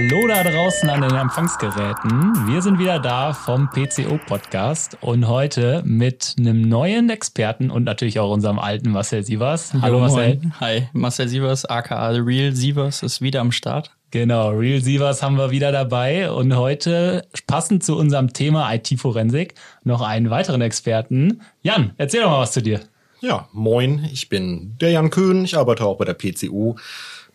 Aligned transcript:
Hallo 0.00 0.28
da 0.28 0.44
draußen 0.44 0.88
an 0.90 1.00
den 1.00 1.16
Empfangsgeräten. 1.16 2.46
Wir 2.46 2.62
sind 2.62 2.78
wieder 2.78 3.00
da 3.00 3.32
vom 3.32 3.68
PCO 3.68 4.16
Podcast 4.28 4.96
und 5.00 5.26
heute 5.26 5.82
mit 5.84 6.36
einem 6.38 6.68
neuen 6.68 7.10
Experten 7.10 7.68
und 7.68 7.82
natürlich 7.82 8.20
auch 8.20 8.30
unserem 8.30 8.60
alten 8.60 8.92
Marcel 8.92 9.24
Sievers. 9.24 9.72
Hallo 9.82 9.98
Marcel. 9.98 10.40
Hi, 10.60 10.86
Marcel 10.92 11.26
Sievers, 11.26 11.64
aka 11.64 12.14
The 12.14 12.20
Real 12.20 12.54
Sievers 12.54 13.02
ist 13.02 13.20
wieder 13.22 13.40
am 13.40 13.50
Start. 13.50 13.90
Genau, 14.12 14.50
Real 14.50 14.80
Sievers 14.80 15.20
haben 15.20 15.36
wir 15.36 15.50
wieder 15.50 15.72
dabei 15.72 16.30
und 16.30 16.54
heute 16.54 17.26
passend 17.48 17.82
zu 17.82 17.98
unserem 17.98 18.32
Thema 18.32 18.72
IT-Forensik 18.72 19.54
noch 19.82 20.00
einen 20.00 20.30
weiteren 20.30 20.60
Experten. 20.60 21.40
Jan, 21.62 21.90
erzähl 21.96 22.22
doch 22.22 22.30
mal 22.30 22.42
was 22.42 22.52
zu 22.52 22.62
dir. 22.62 22.82
Ja, 23.20 23.48
moin, 23.52 24.08
ich 24.12 24.28
bin 24.28 24.76
der 24.80 24.92
Jan 24.92 25.10
Köhn, 25.10 25.44
ich 25.44 25.58
arbeite 25.58 25.84
auch 25.84 25.98
bei 25.98 26.04
der 26.04 26.14
PCU 26.14 26.76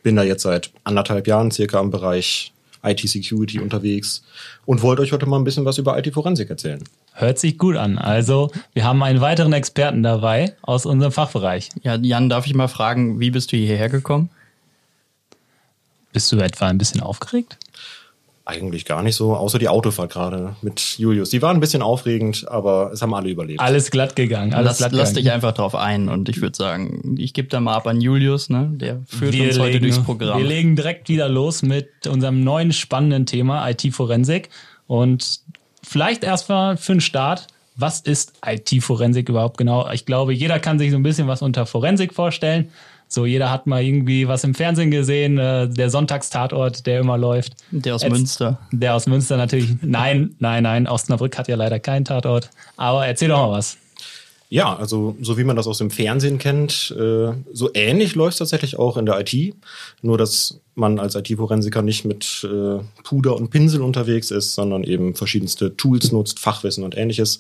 bin 0.03 0.17
da 0.17 0.23
jetzt 0.23 0.43
seit 0.43 0.71
anderthalb 0.83 1.27
Jahren 1.27 1.49
circa 1.49 1.79
im 1.79 1.89
Bereich 1.89 2.52
IT-Security 2.83 3.59
unterwegs 3.59 4.23
und 4.65 4.81
wollte 4.81 5.01
euch 5.01 5.11
heute 5.11 5.25
mal 5.25 5.37
ein 5.37 5.43
bisschen 5.43 5.65
was 5.65 5.77
über 5.77 5.97
IT-Forensik 5.97 6.49
erzählen. 6.49 6.83
Hört 7.13 7.39
sich 7.39 7.57
gut 7.57 7.75
an. 7.75 7.97
Also, 7.97 8.51
wir 8.73 8.83
haben 8.83 9.01
einen 9.03 9.21
weiteren 9.21 9.53
Experten 9.53 10.03
dabei 10.03 10.55
aus 10.61 10.85
unserem 10.85 11.11
Fachbereich. 11.11 11.69
Ja, 11.83 11.95
Jan, 11.95 12.29
darf 12.29 12.45
ich 12.45 12.53
mal 12.53 12.67
fragen, 12.67 13.19
wie 13.19 13.31
bist 13.31 13.51
du 13.51 13.57
hierher 13.57 13.89
gekommen? 13.89 14.29
Bist 16.11 16.31
du 16.31 16.37
etwa 16.37 16.67
ein 16.67 16.77
bisschen 16.77 17.01
aufgeregt? 17.01 17.57
Eigentlich 18.45 18.83
gar 18.83 19.03
nicht 19.03 19.15
so, 19.15 19.35
außer 19.35 19.57
die 19.57 19.69
Autofahrt 19.69 20.11
gerade 20.11 20.57
mit 20.61 20.97
Julius. 20.97 21.29
Die 21.29 21.41
war 21.41 21.53
ein 21.53 21.61
bisschen 21.61 21.81
aufregend, 21.81 22.45
aber 22.49 22.91
es 22.91 23.01
haben 23.01 23.13
alle 23.13 23.29
überlebt. 23.29 23.61
Alles 23.61 23.89
glatt 23.89 24.17
gegangen. 24.17 24.53
Alles 24.53 24.67
lass, 24.67 24.77
glatt 24.79 24.91
lass 24.91 25.13
dich 25.13 25.31
einfach 25.31 25.53
drauf 25.53 25.75
ein 25.75 26.09
und 26.09 26.27
ich 26.27 26.41
würde 26.41 26.53
sagen, 26.53 27.15
ich 27.17 27.33
gebe 27.33 27.47
da 27.47 27.61
mal 27.61 27.73
ab 27.75 27.87
an 27.87 28.01
Julius, 28.01 28.49
ne? 28.49 28.69
Der 28.73 29.01
führt 29.07 29.31
wir 29.31 29.45
uns 29.45 29.59
heute 29.59 29.79
durchs 29.79 29.99
Programm. 29.99 30.37
Wir 30.39 30.45
legen 30.45 30.75
direkt 30.75 31.07
wieder 31.07 31.29
los 31.29 31.61
mit 31.61 32.05
unserem 32.05 32.43
neuen 32.43 32.73
spannenden 32.73 33.25
Thema 33.25 33.69
IT-Forensik 33.69 34.49
und 34.87 35.39
vielleicht 35.81 36.25
erstmal 36.25 36.75
für 36.75 36.95
den 36.95 37.01
Start. 37.01 37.47
Was 37.77 38.01
ist 38.01 38.33
IT-Forensik 38.45 39.29
überhaupt 39.29 39.57
genau? 39.57 39.89
Ich 39.91 40.05
glaube, 40.05 40.33
jeder 40.33 40.59
kann 40.59 40.79
sich 40.79 40.91
so 40.91 40.97
ein 40.97 41.03
bisschen 41.03 41.29
was 41.29 41.41
unter 41.41 41.65
Forensik 41.65 42.13
vorstellen. 42.13 42.71
So, 43.13 43.27
jeder 43.27 43.51
hat 43.51 43.67
mal 43.67 43.83
irgendwie 43.83 44.27
was 44.27 44.43
im 44.43 44.55
Fernsehen 44.55 44.89
gesehen, 44.89 45.37
äh, 45.37 45.69
der 45.69 45.91
Sonntagstatort, 45.91 46.87
der 46.87 47.01
immer 47.01 47.15
läuft. 47.15 47.53
Der 47.69 47.93
aus 47.93 48.01
Erz 48.01 48.11
Münster. 48.11 48.57
Der 48.71 48.95
aus 48.95 49.05
Münster 49.05 49.37
natürlich. 49.37 49.69
Nein, 49.83 50.35
nein, 50.39 50.63
nein, 50.63 50.87
Osnabrück 50.87 51.37
hat 51.37 51.47
ja 51.47 51.55
leider 51.55 51.79
keinen 51.79 52.05
Tatort. 52.05 52.49
Aber 52.75 53.05
erzähl 53.05 53.27
doch 53.27 53.37
mal 53.37 53.51
was. 53.51 53.77
Ja, 54.49 54.75
also 54.75 55.15
so 55.21 55.37
wie 55.37 55.43
man 55.43 55.55
das 55.55 55.67
aus 55.67 55.77
dem 55.77 55.91
Fernsehen 55.91 56.39
kennt, 56.39 56.95
äh, 56.97 57.33
so 57.51 57.69
ähnlich 57.75 58.15
läuft 58.15 58.33
es 58.33 58.39
tatsächlich 58.39 58.79
auch 58.79 58.97
in 58.97 59.05
der 59.05 59.19
IT. 59.19 59.53
Nur 60.01 60.17
dass 60.17 60.59
man 60.73 60.97
als 60.97 61.13
IT-Forensiker 61.13 61.83
nicht 61.83 62.05
mit 62.05 62.43
äh, 62.51 62.79
Puder 63.03 63.35
und 63.35 63.51
Pinsel 63.51 63.83
unterwegs 63.83 64.31
ist, 64.31 64.55
sondern 64.55 64.83
eben 64.83 65.13
verschiedenste 65.13 65.77
Tools 65.77 66.11
nutzt, 66.11 66.39
Fachwissen 66.39 66.83
und 66.83 66.97
ähnliches, 66.97 67.37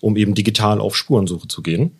um 0.00 0.16
eben 0.16 0.34
digital 0.34 0.80
auf 0.80 0.96
Spurensuche 0.96 1.46
zu 1.46 1.60
gehen. 1.60 1.90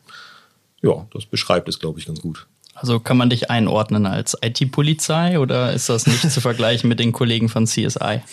Ja, 0.80 1.06
das 1.12 1.26
beschreibt 1.26 1.68
es, 1.68 1.78
glaube 1.78 1.98
ich, 1.98 2.06
ganz 2.06 2.22
gut. 2.22 2.46
Also 2.80 2.98
kann 2.98 3.18
man 3.18 3.28
dich 3.28 3.50
einordnen 3.50 4.06
als 4.06 4.38
IT-Polizei 4.40 5.38
oder 5.38 5.74
ist 5.74 5.90
das 5.90 6.06
nicht 6.06 6.30
zu 6.30 6.40
vergleichen 6.40 6.88
mit 6.88 6.98
den 6.98 7.12
Kollegen 7.12 7.48
von 7.48 7.66
CSI? 7.66 8.20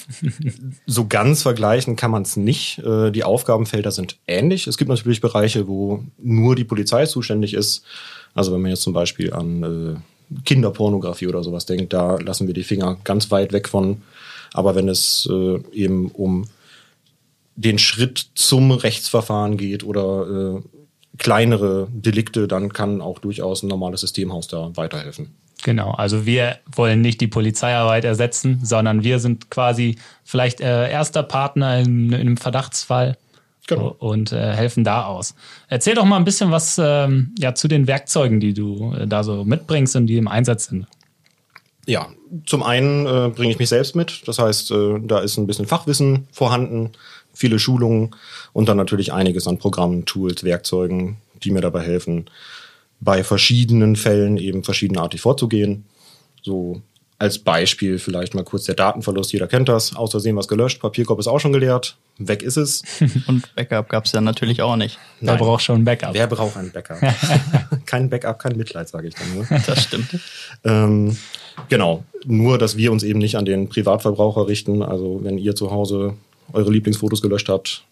So 0.85 1.05
ganz 1.07 1.41
vergleichen 1.41 1.97
kann 1.97 2.11
man 2.11 2.21
es 2.21 2.37
nicht. 2.37 2.79
Äh, 2.79 3.11
die 3.11 3.25
Aufgabenfelder 3.25 3.91
sind 3.91 4.17
ähnlich. 4.25 4.67
Es 4.67 4.77
gibt 4.77 4.89
natürlich 4.89 5.19
Bereiche, 5.19 5.67
wo 5.67 6.03
nur 6.17 6.55
die 6.55 6.63
Polizei 6.63 7.05
zuständig 7.05 7.53
ist. 7.53 7.83
Also 8.33 8.53
wenn 8.53 8.61
man 8.61 8.71
jetzt 8.71 8.83
zum 8.83 8.93
Beispiel 8.93 9.33
an 9.33 9.63
äh, 9.63 10.39
Kinderpornografie 10.45 11.27
oder 11.27 11.43
sowas 11.43 11.65
denkt, 11.65 11.91
da 11.91 12.15
lassen 12.15 12.47
wir 12.47 12.53
die 12.53 12.63
Finger 12.63 12.97
ganz 13.03 13.29
weit 13.31 13.51
weg 13.51 13.67
von. 13.67 14.01
Aber 14.53 14.75
wenn 14.75 14.87
es 14.87 15.27
äh, 15.29 15.59
eben 15.73 16.07
um 16.11 16.47
den 17.55 17.79
Schritt 17.79 18.27
zum 18.35 18.71
Rechtsverfahren 18.71 19.57
geht 19.57 19.83
oder 19.83 20.61
kleinere 21.17 21.87
Delikte, 21.91 22.47
dann 22.47 22.73
kann 22.73 23.01
auch 23.01 23.19
durchaus 23.19 23.63
ein 23.63 23.67
normales 23.67 24.01
Systemhaus 24.01 24.47
da 24.47 24.71
weiterhelfen. 24.75 25.35
Genau, 25.63 25.91
also 25.91 26.25
wir 26.25 26.59
wollen 26.75 27.01
nicht 27.01 27.19
die 27.19 27.27
Polizeiarbeit 27.27 28.05
ersetzen, 28.05 28.59
sondern 28.63 29.03
wir 29.03 29.19
sind 29.19 29.49
quasi 29.49 29.97
vielleicht 30.23 30.61
äh, 30.61 30.89
erster 30.89 31.23
Partner 31.23 31.79
in, 31.79 32.13
in, 32.13 32.19
einem 32.19 32.37
Verdachtsfall 32.37 33.17
genau. 33.67 33.95
und 33.97 34.31
äh, 34.31 34.53
helfen 34.53 34.83
da 34.83 35.05
aus. 35.05 35.35
Erzähl 35.67 35.95
doch 35.95 36.05
mal 36.05 36.17
ein 36.17 36.25
bisschen 36.25 36.51
was 36.51 36.79
ähm, 36.81 37.33
ja, 37.39 37.55
zu 37.55 37.67
den 37.67 37.87
Werkzeugen, 37.87 38.39
die 38.39 38.53
du 38.53 38.93
äh, 38.93 39.07
da 39.07 39.23
so 39.23 39.43
mitbringst 39.43 39.95
und 39.95 40.07
die 40.07 40.17
im 40.17 40.27
Einsatz 40.27 40.65
sind. 40.65 40.85
Ja, 41.87 42.09
zum 42.45 42.63
einen 42.63 43.05
äh, 43.05 43.29
bringe 43.29 43.51
ich 43.51 43.59
mich 43.59 43.69
selbst 43.69 43.95
mit. 43.95 44.27
Das 44.27 44.39
heißt, 44.39 44.71
äh, 44.71 44.99
da 45.01 45.19
ist 45.19 45.37
ein 45.37 45.47
bisschen 45.47 45.65
Fachwissen 45.65 46.27
vorhanden 46.31 46.91
viele 47.37 47.59
Schulungen 47.59 48.15
und 48.53 48.67
dann 48.67 48.77
natürlich 48.77 49.13
einiges 49.13 49.47
an 49.47 49.59
Programmen, 49.59 50.05
Tools, 50.05 50.43
Werkzeugen, 50.43 51.17
die 51.43 51.51
mir 51.51 51.61
dabei 51.61 51.81
helfen, 51.81 52.29
bei 52.99 53.23
verschiedenen 53.23 53.95
Fällen 53.95 54.37
eben 54.37 54.63
verschiedenartig 54.63 55.21
vorzugehen. 55.21 55.85
So 56.41 56.81
als 57.19 57.39
Beispiel 57.39 57.97
vielleicht 57.97 58.35
mal 58.35 58.43
kurz 58.43 58.65
der 58.65 58.75
Datenverlust. 58.75 59.33
Jeder 59.33 59.47
kennt 59.47 59.69
das. 59.69 59.95
Außersehen 59.95 60.35
was 60.35 60.47
gelöscht. 60.47 60.79
Papierkorb 60.79 61.19
ist 61.19 61.27
auch 61.27 61.39
schon 61.39 61.51
geleert. 61.51 61.97
Weg 62.19 62.43
ist 62.43 62.57
es. 62.57 62.83
Und 63.27 63.53
Backup 63.55 63.89
gab 63.89 64.05
es 64.05 64.11
ja 64.11 64.21
natürlich 64.21 64.61
auch 64.61 64.75
nicht. 64.75 64.99
Wer 65.19 65.33
Nein. 65.33 65.43
braucht 65.43 65.63
schon 65.63 65.81
ein 65.81 65.85
Backup? 65.85 66.13
Wer 66.13 66.27
braucht 66.27 66.57
ein 66.57 66.71
Backup? 66.71 66.99
kein 67.85 68.09
Backup, 68.09 68.39
kein 68.39 68.55
Mitleid, 68.55 68.87
sage 68.87 69.07
ich 69.07 69.15
dann 69.15 69.33
nur. 69.33 69.47
Das 69.65 69.83
stimmt. 69.83 70.19
Ähm, 70.63 71.17
genau. 71.69 72.03
Nur, 72.25 72.59
dass 72.59 72.77
wir 72.77 72.91
uns 72.91 73.01
eben 73.01 73.19
nicht 73.19 73.35
an 73.35 73.45
den 73.45 73.67
Privatverbraucher 73.67 74.47
richten. 74.47 74.83
Also 74.83 75.19
wenn 75.23 75.39
ihr 75.39 75.55
zu 75.55 75.71
Hause 75.71 76.13
eure 76.53 76.71
Lieblingsfotos 76.71 77.21
gelöscht 77.21 77.49
habt, 77.49 77.83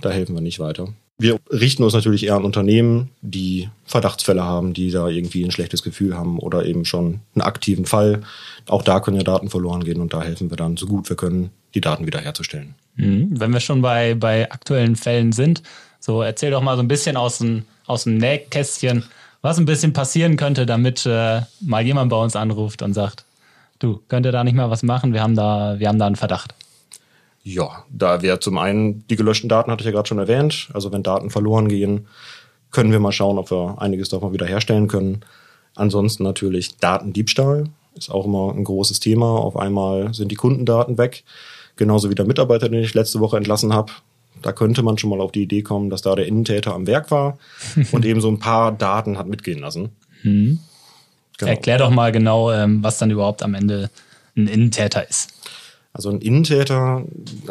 da 0.00 0.10
helfen 0.10 0.34
wir 0.34 0.42
nicht 0.42 0.58
weiter. 0.58 0.88
Wir 1.20 1.36
richten 1.50 1.82
uns 1.82 1.94
natürlich 1.94 2.24
eher 2.24 2.36
an 2.36 2.44
Unternehmen, 2.44 3.10
die 3.22 3.68
Verdachtsfälle 3.86 4.44
haben, 4.44 4.72
die 4.72 4.92
da 4.92 5.08
irgendwie 5.08 5.44
ein 5.44 5.50
schlechtes 5.50 5.82
Gefühl 5.82 6.16
haben 6.16 6.38
oder 6.38 6.64
eben 6.64 6.84
schon 6.84 7.20
einen 7.34 7.42
aktiven 7.42 7.86
Fall. 7.86 8.22
Auch 8.68 8.82
da 8.82 9.00
können 9.00 9.16
ja 9.16 9.24
Daten 9.24 9.50
verloren 9.50 9.82
gehen 9.82 10.00
und 10.00 10.14
da 10.14 10.22
helfen 10.22 10.48
wir 10.50 10.56
dann 10.56 10.76
so 10.76 10.86
gut 10.86 11.08
wir 11.08 11.16
können, 11.16 11.50
die 11.74 11.80
Daten 11.80 12.06
wiederherzustellen. 12.06 12.76
Mhm. 12.94 13.40
Wenn 13.40 13.52
wir 13.52 13.58
schon 13.58 13.82
bei, 13.82 14.14
bei 14.14 14.50
aktuellen 14.52 14.94
Fällen 14.94 15.32
sind, 15.32 15.64
so 15.98 16.22
erzähl 16.22 16.52
doch 16.52 16.62
mal 16.62 16.76
so 16.76 16.82
ein 16.82 16.88
bisschen 16.88 17.16
aus 17.16 17.38
dem, 17.38 17.64
aus 17.86 18.04
dem 18.04 18.18
Nähkästchen, 18.18 19.02
was 19.42 19.58
ein 19.58 19.64
bisschen 19.64 19.92
passieren 19.92 20.36
könnte, 20.36 20.66
damit 20.66 21.04
äh, 21.04 21.40
mal 21.60 21.84
jemand 21.84 22.10
bei 22.10 22.16
uns 22.16 22.36
anruft 22.36 22.82
und 22.82 22.94
sagt, 22.94 23.24
du, 23.80 24.00
könnt 24.06 24.24
ihr 24.24 24.32
da 24.32 24.44
nicht 24.44 24.54
mal 24.54 24.70
was 24.70 24.84
machen? 24.84 25.12
Wir 25.12 25.22
haben 25.22 25.34
da, 25.34 25.76
wir 25.78 25.88
haben 25.88 25.98
da 25.98 26.06
einen 26.06 26.16
Verdacht. 26.16 26.54
Ja, 27.48 27.84
da 27.88 28.20
wäre 28.20 28.40
zum 28.40 28.58
einen 28.58 29.06
die 29.08 29.16
gelöschten 29.16 29.48
Daten, 29.48 29.70
hatte 29.70 29.80
ich 29.80 29.86
ja 29.86 29.92
gerade 29.92 30.06
schon 30.06 30.18
erwähnt. 30.18 30.68
Also 30.74 30.92
wenn 30.92 31.02
Daten 31.02 31.30
verloren 31.30 31.68
gehen, 31.68 32.06
können 32.70 32.92
wir 32.92 33.00
mal 33.00 33.10
schauen, 33.10 33.38
ob 33.38 33.50
wir 33.50 33.76
einiges 33.78 34.10
davon 34.10 34.34
wieder 34.34 34.44
herstellen 34.44 34.86
können. 34.86 35.20
Ansonsten 35.74 36.24
natürlich 36.24 36.76
Datendiebstahl 36.76 37.70
ist 37.94 38.10
auch 38.10 38.26
immer 38.26 38.52
ein 38.54 38.64
großes 38.64 39.00
Thema. 39.00 39.38
Auf 39.38 39.56
einmal 39.56 40.12
sind 40.12 40.30
die 40.30 40.36
Kundendaten 40.36 40.98
weg, 40.98 41.24
genauso 41.76 42.10
wie 42.10 42.14
der 42.14 42.26
Mitarbeiter, 42.26 42.68
den 42.68 42.82
ich 42.82 42.92
letzte 42.92 43.18
Woche 43.18 43.38
entlassen 43.38 43.72
habe. 43.72 43.92
Da 44.42 44.52
könnte 44.52 44.82
man 44.82 44.98
schon 44.98 45.08
mal 45.08 45.22
auf 45.22 45.32
die 45.32 45.42
Idee 45.42 45.62
kommen, 45.62 45.88
dass 45.88 46.02
da 46.02 46.14
der 46.14 46.26
Innentäter 46.26 46.74
am 46.74 46.86
Werk 46.86 47.10
war 47.10 47.38
und 47.92 48.04
eben 48.04 48.20
so 48.20 48.28
ein 48.28 48.38
paar 48.38 48.72
Daten 48.72 49.16
hat 49.16 49.26
mitgehen 49.26 49.60
lassen. 49.60 49.88
Hm. 50.20 50.58
Genau. 51.38 51.50
Erklär 51.50 51.78
doch 51.78 51.90
mal 51.90 52.12
genau, 52.12 52.52
ähm, 52.52 52.82
was 52.82 52.98
dann 52.98 53.10
überhaupt 53.10 53.42
am 53.42 53.54
Ende 53.54 53.88
ein 54.36 54.48
Innentäter 54.48 55.08
ist. 55.08 55.30
Also 55.92 56.10
ein 56.10 56.20
Innentäter, 56.20 57.04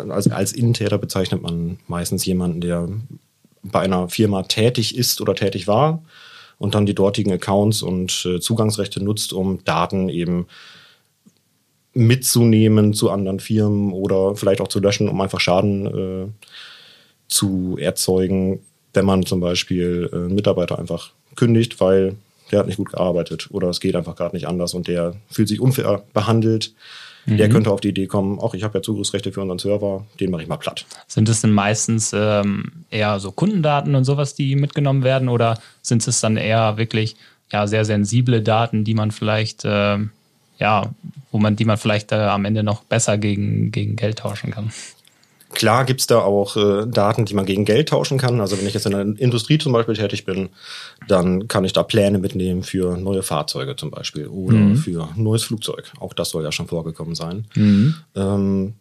also 0.10 0.30
als 0.32 0.54
Innentäter 0.54 0.98
bezeichnet 0.98 1.42
man 1.42 1.80
meistens 1.88 2.26
jemanden, 2.26 2.62
der 2.62 2.88
bei 3.64 3.82
einer 3.82 4.10
Firma 4.10 4.44
tätig 4.44 4.98
ist 4.98 5.22
oder 5.22 5.36
tätig 5.36 5.68
war 5.68 6.04
und 6.58 6.76
dann 6.76 6.86
die 6.86 6.96
dortigen 6.96 7.32
Accounts 7.32 7.82
und 7.82 8.26
äh, 8.26 8.40
Zugangsrechte 8.40 9.04
nutzt, 9.04 9.34
um 9.34 9.64
Daten 9.66 10.10
eben 10.10 10.48
mitzunehmen 11.94 12.94
zu 12.94 13.10
anderen 13.10 13.40
Firmen 13.40 13.92
oder 13.92 14.36
vielleicht 14.36 14.62
auch 14.62 14.68
zu 14.68 14.80
löschen, 14.80 15.10
um 15.10 15.20
einfach 15.20 15.40
Schaden 15.40 15.86
äh, 15.88 16.48
zu 17.28 17.78
erzeugen, 17.80 18.60
wenn 18.94 19.06
man 19.06 19.26
zum 19.26 19.40
Beispiel 19.40 20.10
äh, 20.12 20.16
einen 20.16 20.36
Mitarbeiter 20.36 20.80
einfach 20.80 21.12
kündigt, 21.36 21.80
weil 21.82 22.16
der 22.52 22.60
hat 22.60 22.68
nicht 22.68 22.78
gut 22.78 22.92
gearbeitet 22.92 23.50
oder 23.52 23.70
es 23.70 23.80
geht 23.80 23.96
einfach 23.96 24.16
gerade 24.16 24.36
nicht 24.36 24.48
anders 24.48 24.74
und 24.74 24.88
der 24.88 25.16
fühlt 25.30 25.50
sich 25.50 25.60
unfair 25.60 26.04
behandelt 26.14 26.74
Mhm. 27.28 27.38
Der 27.38 27.50
könnte 27.50 27.72
auf 27.72 27.82
die 27.82 27.90
Idee 27.90 28.08
kommen, 28.08 28.40
auch 28.40 28.54
ich 28.54 28.64
habe 28.64 28.78
ja 28.78 28.82
Zugriffsrechte 28.82 29.32
für 29.32 29.42
unseren 29.42 29.60
Server, 29.60 30.06
den 30.20 30.32
mache 30.32 30.44
ich 30.44 30.48
mal 30.48 30.58
platt. 30.58 30.86
Sind 31.08 31.28
es 31.30 31.42
denn 31.42 31.52
meistens 31.52 32.14
ähm, 32.14 32.72
eher 32.90 33.20
so 33.20 33.32
Kundendaten 33.32 33.96
und 33.96 34.06
sowas, 34.06 34.34
die 34.34 34.56
mitgenommen 34.56 35.04
werden 35.04 35.28
oder 35.28 35.60
sind 35.82 36.08
es 36.08 36.22
dann 36.22 36.38
eher 36.38 36.78
wirklich 36.78 37.18
ja, 37.52 37.68
sehr 37.68 37.86
sensible 37.86 38.42
Daten, 38.42 38.86
die 38.86 38.94
man 38.94 39.12
vielleicht, 39.12 39.66
äh, 39.66 39.98
ja, 40.58 40.90
wo 41.32 41.38
man, 41.38 41.56
die 41.56 41.66
man 41.66 41.78
vielleicht 41.78 42.14
äh, 42.14 42.16
am 42.16 42.46
Ende 42.46 42.64
noch 42.64 42.84
besser 42.84 43.18
gegen, 43.18 43.72
gegen 43.72 43.98
Geld 43.98 44.20
tauschen 44.20 44.52
kann? 44.52 44.72
Klar 45.58 45.86
gibt's 45.86 46.06
da 46.06 46.20
auch 46.20 46.56
äh, 46.56 46.86
Daten, 46.86 47.26
die 47.26 47.34
man 47.34 47.48
gegen 47.48 47.66
Geld 47.66 47.90
tauschen 47.90 48.20
kann. 48.20 48.42
Also 48.42 48.60
wenn 48.60 48.68
ich 48.68 48.76
jetzt 48.76 48.86
in 48.86 48.92
der 48.92 49.02
Industrie 49.02 49.58
zum 49.58 49.74
Beispiel 49.74 49.96
tätig 49.96 50.24
bin, 50.24 50.50
dann 51.08 51.48
kann 51.48 51.66
ich 51.66 51.74
da 51.74 51.82
Pläne 51.82 52.20
mitnehmen 52.20 52.62
für 52.62 52.96
neue 52.96 53.24
Fahrzeuge 53.24 53.76
zum 53.76 53.90
Beispiel 53.90 54.28
oder 54.28 54.58
mhm. 54.58 54.76
für 54.76 55.10
ein 55.16 55.24
neues 55.24 55.46
Flugzeug. 55.46 55.92
Auch 56.00 56.14
das 56.14 56.30
soll 56.30 56.44
ja 56.44 56.52
schon 56.52 56.68
vorgekommen 56.68 57.16
sein. 57.16 57.46
Mhm. 57.56 57.96
Ähm, 58.16 58.74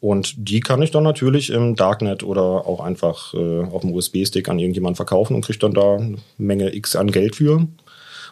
und 0.00 0.34
die 0.36 0.58
kann 0.58 0.82
ich 0.82 0.90
dann 0.90 1.04
natürlich 1.04 1.50
im 1.50 1.76
Darknet 1.76 2.24
oder 2.24 2.42
auch 2.42 2.80
einfach 2.80 3.32
äh, 3.32 3.60
auf 3.60 3.82
dem 3.82 3.92
USB-Stick 3.92 4.48
an 4.48 4.58
irgendjemanden 4.58 4.96
verkaufen 4.96 5.36
und 5.36 5.44
kriege 5.44 5.60
dann 5.60 5.74
da 5.74 5.94
eine 5.94 6.18
Menge 6.38 6.74
X 6.74 6.96
an 6.96 7.12
Geld 7.12 7.36
für. 7.36 7.68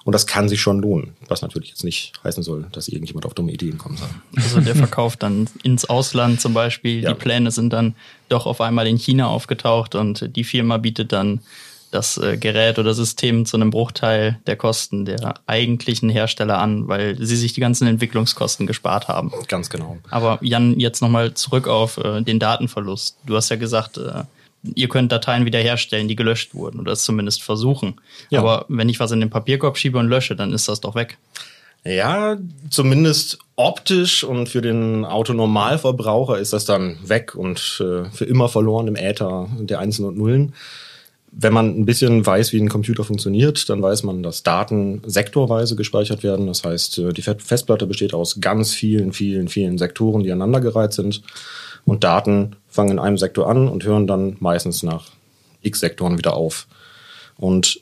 Und 0.04 0.12
das 0.12 0.26
kann 0.26 0.50
sich 0.50 0.60
schon 0.60 0.80
lohnen, 0.80 1.14
was 1.28 1.40
natürlich 1.40 1.70
jetzt 1.70 1.82
nicht 1.82 2.12
heißen 2.22 2.42
soll, 2.42 2.66
dass 2.72 2.88
irgendjemand 2.88 3.24
auf 3.24 3.32
dumme 3.32 3.52
Ideen 3.52 3.78
kommen 3.78 3.96
soll. 3.96 4.08
Also 4.36 4.60
der 4.60 4.76
verkauft 4.76 5.22
dann 5.22 5.48
ins 5.62 5.86
Ausland 5.86 6.42
zum 6.42 6.52
Beispiel. 6.52 7.02
Ja. 7.02 7.12
Die 7.12 7.18
Pläne 7.18 7.50
sind 7.50 7.72
dann 7.72 7.94
doch 8.28 8.44
auf 8.44 8.60
einmal 8.60 8.86
in 8.86 8.98
China 8.98 9.28
aufgetaucht 9.28 9.94
und 9.94 10.36
die 10.36 10.44
Firma 10.44 10.76
bietet 10.76 11.12
dann 11.12 11.40
das 11.94 12.18
äh, 12.18 12.36
Gerät 12.36 12.78
oder 12.78 12.92
System 12.92 13.46
zu 13.46 13.56
einem 13.56 13.70
Bruchteil 13.70 14.40
der 14.46 14.56
Kosten 14.56 15.04
der 15.04 15.34
eigentlichen 15.46 16.10
Hersteller 16.10 16.58
an, 16.58 16.88
weil 16.88 17.16
sie 17.18 17.36
sich 17.36 17.52
die 17.52 17.60
ganzen 17.60 17.86
Entwicklungskosten 17.86 18.66
gespart 18.66 19.06
haben. 19.08 19.32
Ganz 19.46 19.70
genau. 19.70 19.98
Aber 20.10 20.38
Jan, 20.42 20.78
jetzt 20.80 21.00
nochmal 21.00 21.34
zurück 21.34 21.68
auf 21.68 21.98
äh, 21.98 22.20
den 22.20 22.40
Datenverlust. 22.40 23.16
Du 23.24 23.36
hast 23.36 23.48
ja 23.48 23.56
gesagt, 23.56 23.96
äh, 23.98 24.24
ihr 24.74 24.88
könnt 24.88 25.12
Dateien 25.12 25.44
wiederherstellen, 25.44 26.08
die 26.08 26.16
gelöscht 26.16 26.54
wurden 26.54 26.80
oder 26.80 26.92
es 26.92 27.04
zumindest 27.04 27.42
versuchen. 27.42 28.00
Ja. 28.30 28.40
Aber 28.40 28.64
wenn 28.68 28.88
ich 28.88 29.00
was 29.00 29.12
in 29.12 29.20
den 29.20 29.30
Papierkorb 29.30 29.76
schiebe 29.76 29.98
und 29.98 30.08
lösche, 30.08 30.36
dann 30.36 30.52
ist 30.52 30.68
das 30.68 30.80
doch 30.80 30.94
weg. 30.94 31.18
Ja, 31.86 32.38
zumindest 32.70 33.38
optisch 33.56 34.24
und 34.24 34.48
für 34.48 34.62
den 34.62 35.04
Autonormalverbraucher 35.04 36.38
ist 36.38 36.54
das 36.54 36.64
dann 36.64 36.96
weg 37.04 37.34
und 37.34 37.58
äh, 37.80 38.08
für 38.10 38.24
immer 38.24 38.48
verloren 38.48 38.88
im 38.88 38.96
Äther 38.96 39.48
der 39.60 39.80
Einsen 39.80 40.06
und 40.06 40.16
Nullen. 40.16 40.54
Wenn 41.30 41.52
man 41.52 41.78
ein 41.78 41.84
bisschen 41.84 42.24
weiß, 42.24 42.52
wie 42.52 42.60
ein 42.60 42.70
Computer 42.70 43.04
funktioniert, 43.04 43.68
dann 43.68 43.82
weiß 43.82 44.04
man, 44.04 44.22
dass 44.22 44.44
Daten 44.44 45.02
sektorweise 45.04 45.76
gespeichert 45.76 46.22
werden. 46.22 46.46
Das 46.46 46.64
heißt, 46.64 46.98
äh, 46.98 47.12
die 47.12 47.22
Festplatte 47.22 47.86
besteht 47.86 48.14
aus 48.14 48.40
ganz 48.40 48.72
vielen, 48.72 49.12
vielen, 49.12 49.48
vielen 49.48 49.76
Sektoren, 49.76 50.22
die 50.22 50.32
aneinandergereiht 50.32 50.94
sind. 50.94 51.20
Und 51.84 52.04
Daten 52.04 52.56
fangen 52.66 52.92
in 52.92 52.98
einem 52.98 53.18
Sektor 53.18 53.48
an 53.48 53.68
und 53.68 53.84
hören 53.84 54.06
dann 54.06 54.36
meistens 54.40 54.82
nach 54.82 55.10
x 55.62 55.80
Sektoren 55.80 56.18
wieder 56.18 56.34
auf. 56.34 56.66
Und 57.36 57.80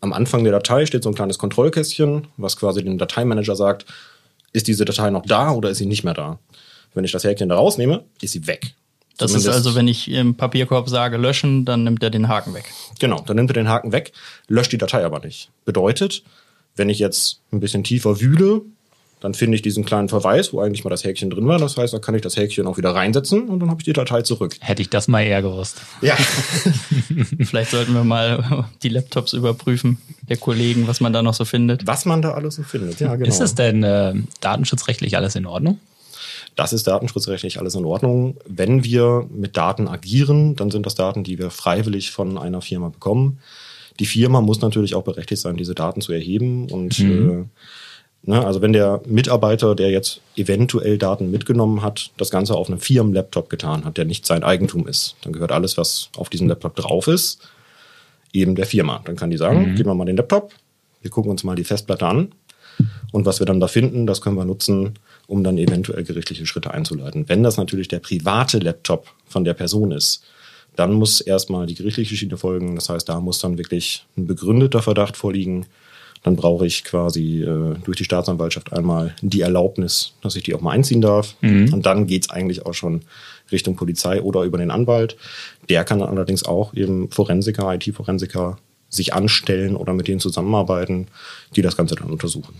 am 0.00 0.12
Anfang 0.12 0.42
der 0.42 0.52
Datei 0.52 0.86
steht 0.86 1.04
so 1.04 1.08
ein 1.08 1.14
kleines 1.14 1.38
Kontrollkästchen, 1.38 2.26
was 2.36 2.56
quasi 2.56 2.82
dem 2.82 2.98
Dateimanager 2.98 3.54
sagt, 3.54 3.86
ist 4.52 4.66
diese 4.66 4.84
Datei 4.84 5.10
noch 5.10 5.24
da 5.24 5.52
oder 5.52 5.70
ist 5.70 5.78
sie 5.78 5.86
nicht 5.86 6.04
mehr 6.04 6.14
da? 6.14 6.38
Wenn 6.94 7.04
ich 7.04 7.12
das 7.12 7.24
Häkchen 7.24 7.48
da 7.48 7.54
rausnehme, 7.54 8.04
ist 8.20 8.32
sie 8.32 8.46
weg. 8.46 8.74
Das 9.16 9.30
Zumindest 9.30 9.48
ist 9.48 9.54
also, 9.54 9.74
wenn 9.76 9.88
ich 9.88 10.10
im 10.10 10.34
Papierkorb 10.34 10.88
sage 10.88 11.16
löschen, 11.16 11.64
dann 11.64 11.84
nimmt 11.84 12.02
er 12.02 12.10
den 12.10 12.28
Haken 12.28 12.54
weg. 12.54 12.64
Genau, 12.98 13.22
dann 13.26 13.36
nimmt 13.36 13.50
er 13.50 13.54
den 13.54 13.68
Haken 13.68 13.92
weg, 13.92 14.12
löscht 14.48 14.72
die 14.72 14.78
Datei 14.78 15.04
aber 15.04 15.20
nicht. 15.20 15.50
Bedeutet, 15.64 16.22
wenn 16.76 16.88
ich 16.88 16.98
jetzt 16.98 17.40
ein 17.52 17.60
bisschen 17.60 17.84
tiefer 17.84 18.20
wühle, 18.20 18.62
dann 19.22 19.34
finde 19.34 19.54
ich 19.54 19.62
diesen 19.62 19.84
kleinen 19.84 20.08
Verweis, 20.08 20.52
wo 20.52 20.60
eigentlich 20.60 20.82
mal 20.82 20.90
das 20.90 21.04
Häkchen 21.04 21.30
drin 21.30 21.46
war. 21.46 21.58
Das 21.58 21.76
heißt, 21.76 21.94
da 21.94 22.00
kann 22.00 22.16
ich 22.16 22.22
das 22.22 22.36
Häkchen 22.36 22.66
auch 22.66 22.76
wieder 22.76 22.90
reinsetzen 22.90 23.48
und 23.48 23.60
dann 23.60 23.70
habe 23.70 23.80
ich 23.80 23.84
die 23.84 23.92
Datei 23.92 24.22
zurück. 24.22 24.56
Hätte 24.58 24.82
ich 24.82 24.90
das 24.90 25.06
mal 25.06 25.22
eher 25.22 25.42
gewusst. 25.42 25.80
Ja. 26.00 26.16
Vielleicht 27.40 27.70
sollten 27.70 27.94
wir 27.94 28.02
mal 28.02 28.66
die 28.82 28.88
Laptops 28.88 29.32
überprüfen, 29.32 29.98
der 30.28 30.38
Kollegen, 30.38 30.88
was 30.88 31.00
man 31.00 31.12
da 31.12 31.22
noch 31.22 31.34
so 31.34 31.44
findet. 31.44 31.86
Was 31.86 32.04
man 32.04 32.20
da 32.20 32.32
alles 32.32 32.56
so 32.56 32.64
findet, 32.64 32.98
ja, 32.98 33.14
genau. 33.14 33.28
Ist 33.28 33.40
es 33.40 33.54
denn 33.54 33.84
äh, 33.84 34.12
datenschutzrechtlich 34.40 35.16
alles 35.16 35.36
in 35.36 35.46
Ordnung? 35.46 35.78
Das 36.56 36.72
ist 36.72 36.88
datenschutzrechtlich 36.88 37.60
alles 37.60 37.76
in 37.76 37.84
Ordnung. 37.84 38.36
Wenn 38.44 38.82
wir 38.82 39.28
mit 39.32 39.56
Daten 39.56 39.86
agieren, 39.86 40.56
dann 40.56 40.72
sind 40.72 40.84
das 40.84 40.96
Daten, 40.96 41.22
die 41.22 41.38
wir 41.38 41.50
freiwillig 41.50 42.10
von 42.10 42.38
einer 42.38 42.60
Firma 42.60 42.88
bekommen. 42.88 43.38
Die 44.00 44.06
Firma 44.06 44.40
muss 44.40 44.60
natürlich 44.60 44.96
auch 44.96 45.04
berechtigt 45.04 45.40
sein, 45.40 45.56
diese 45.56 45.76
Daten 45.76 46.00
zu 46.00 46.12
erheben 46.12 46.68
und 46.70 46.98
mhm. 46.98 47.30
äh, 47.30 47.44
Ne, 48.24 48.44
also 48.44 48.62
wenn 48.62 48.72
der 48.72 49.00
Mitarbeiter, 49.04 49.74
der 49.74 49.90
jetzt 49.90 50.20
eventuell 50.36 50.96
Daten 50.96 51.32
mitgenommen 51.32 51.82
hat, 51.82 52.12
das 52.18 52.30
Ganze 52.30 52.54
auf 52.54 52.68
einem 52.68 52.78
Firmenlaptop 52.78 53.50
getan 53.50 53.84
hat, 53.84 53.96
der 53.96 54.04
nicht 54.04 54.26
sein 54.26 54.44
Eigentum 54.44 54.86
ist, 54.86 55.16
dann 55.22 55.32
gehört 55.32 55.50
alles, 55.50 55.76
was 55.76 56.08
auf 56.16 56.28
diesem 56.30 56.48
Laptop 56.48 56.76
drauf 56.76 57.08
ist, 57.08 57.40
eben 58.32 58.54
der 58.54 58.66
Firma. 58.66 59.00
Dann 59.04 59.16
kann 59.16 59.30
die 59.30 59.36
sagen, 59.36 59.72
mhm. 59.72 59.74
geben 59.74 59.90
wir 59.90 59.94
mal 59.94 60.04
den 60.04 60.16
Laptop, 60.16 60.52
wir 61.00 61.10
gucken 61.10 61.32
uns 61.32 61.42
mal 61.42 61.56
die 61.56 61.64
Festplatte 61.64 62.06
an 62.06 62.32
und 63.10 63.26
was 63.26 63.40
wir 63.40 63.46
dann 63.46 63.58
da 63.58 63.66
finden, 63.66 64.06
das 64.06 64.20
können 64.20 64.36
wir 64.36 64.44
nutzen, 64.44 64.98
um 65.26 65.42
dann 65.42 65.58
eventuell 65.58 66.04
gerichtliche 66.04 66.46
Schritte 66.46 66.72
einzuleiten. 66.72 67.28
Wenn 67.28 67.42
das 67.42 67.56
natürlich 67.56 67.88
der 67.88 67.98
private 67.98 68.58
Laptop 68.58 69.08
von 69.26 69.44
der 69.44 69.54
Person 69.54 69.90
ist, 69.90 70.22
dann 70.76 70.92
muss 70.92 71.20
erstmal 71.20 71.66
die 71.66 71.74
gerichtliche 71.74 72.16
Schiene 72.16 72.36
folgen. 72.36 72.76
Das 72.76 72.88
heißt, 72.88 73.08
da 73.08 73.20
muss 73.20 73.40
dann 73.40 73.58
wirklich 73.58 74.06
ein 74.16 74.26
begründeter 74.26 74.80
Verdacht 74.80 75.16
vorliegen, 75.16 75.66
dann 76.22 76.36
brauche 76.36 76.66
ich 76.66 76.84
quasi 76.84 77.42
äh, 77.42 77.74
durch 77.84 77.96
die 77.96 78.04
Staatsanwaltschaft 78.04 78.72
einmal 78.72 79.14
die 79.22 79.40
Erlaubnis, 79.40 80.12
dass 80.22 80.36
ich 80.36 80.44
die 80.44 80.54
auch 80.54 80.60
mal 80.60 80.70
einziehen 80.70 81.00
darf. 81.00 81.34
Mhm. 81.40 81.72
Und 81.72 81.86
dann 81.86 82.06
geht's 82.06 82.30
eigentlich 82.30 82.64
auch 82.64 82.74
schon 82.74 83.02
Richtung 83.50 83.76
Polizei 83.76 84.22
oder 84.22 84.42
über 84.42 84.58
den 84.58 84.70
Anwalt. 84.70 85.16
Der 85.68 85.84
kann 85.84 85.98
dann 85.98 86.08
allerdings 86.08 86.44
auch 86.44 86.74
eben 86.74 87.10
Forensiker, 87.10 87.74
IT-Forensiker 87.74 88.58
sich 88.88 89.14
anstellen 89.14 89.74
oder 89.74 89.94
mit 89.94 90.06
denen 90.06 90.20
zusammenarbeiten, 90.20 91.08
die 91.56 91.62
das 91.62 91.76
Ganze 91.76 91.94
dann 91.96 92.10
untersuchen. 92.10 92.54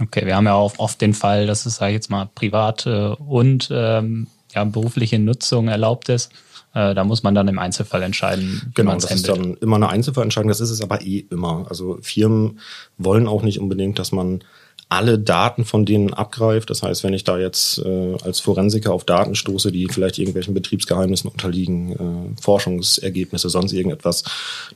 Okay, 0.00 0.26
wir 0.26 0.36
haben 0.36 0.46
ja 0.46 0.54
auch 0.54 0.74
oft 0.78 1.00
den 1.00 1.14
Fall, 1.14 1.46
dass 1.46 1.64
es, 1.64 1.76
sage 1.76 1.92
ich 1.92 1.96
jetzt 1.96 2.10
mal, 2.10 2.28
private 2.34 3.16
und 3.16 3.68
ähm, 3.72 4.26
ja, 4.54 4.64
berufliche 4.64 5.18
Nutzung 5.18 5.68
erlaubt 5.68 6.08
ist. 6.08 6.30
Äh, 6.76 6.94
da 6.94 7.04
muss 7.04 7.22
man 7.22 7.34
dann 7.34 7.48
im 7.48 7.58
Einzelfall 7.58 8.02
entscheiden. 8.02 8.70
Genau, 8.74 8.92
das 8.92 9.10
ist 9.10 9.26
dann 9.30 9.54
immer 9.62 9.76
eine 9.76 9.88
Einzelfallentscheidung. 9.88 10.48
Das 10.48 10.60
ist 10.60 10.68
es 10.68 10.82
aber 10.82 11.00
eh 11.00 11.24
immer. 11.30 11.64
Also 11.70 11.96
Firmen 12.02 12.60
wollen 12.98 13.26
auch 13.26 13.42
nicht 13.42 13.58
unbedingt, 13.58 13.98
dass 13.98 14.12
man 14.12 14.44
alle 14.90 15.18
Daten 15.18 15.64
von 15.64 15.86
denen 15.86 16.12
abgreift. 16.12 16.68
Das 16.68 16.82
heißt, 16.82 17.02
wenn 17.02 17.14
ich 17.14 17.24
da 17.24 17.38
jetzt 17.38 17.78
äh, 17.78 18.16
als 18.22 18.40
Forensiker 18.40 18.92
auf 18.92 19.04
Daten 19.04 19.34
stoße, 19.34 19.72
die 19.72 19.88
vielleicht 19.88 20.18
irgendwelchen 20.18 20.52
Betriebsgeheimnissen 20.52 21.30
unterliegen, 21.30 21.92
äh, 21.92 22.42
Forschungsergebnisse, 22.42 23.48
sonst 23.48 23.72
irgendetwas, 23.72 24.24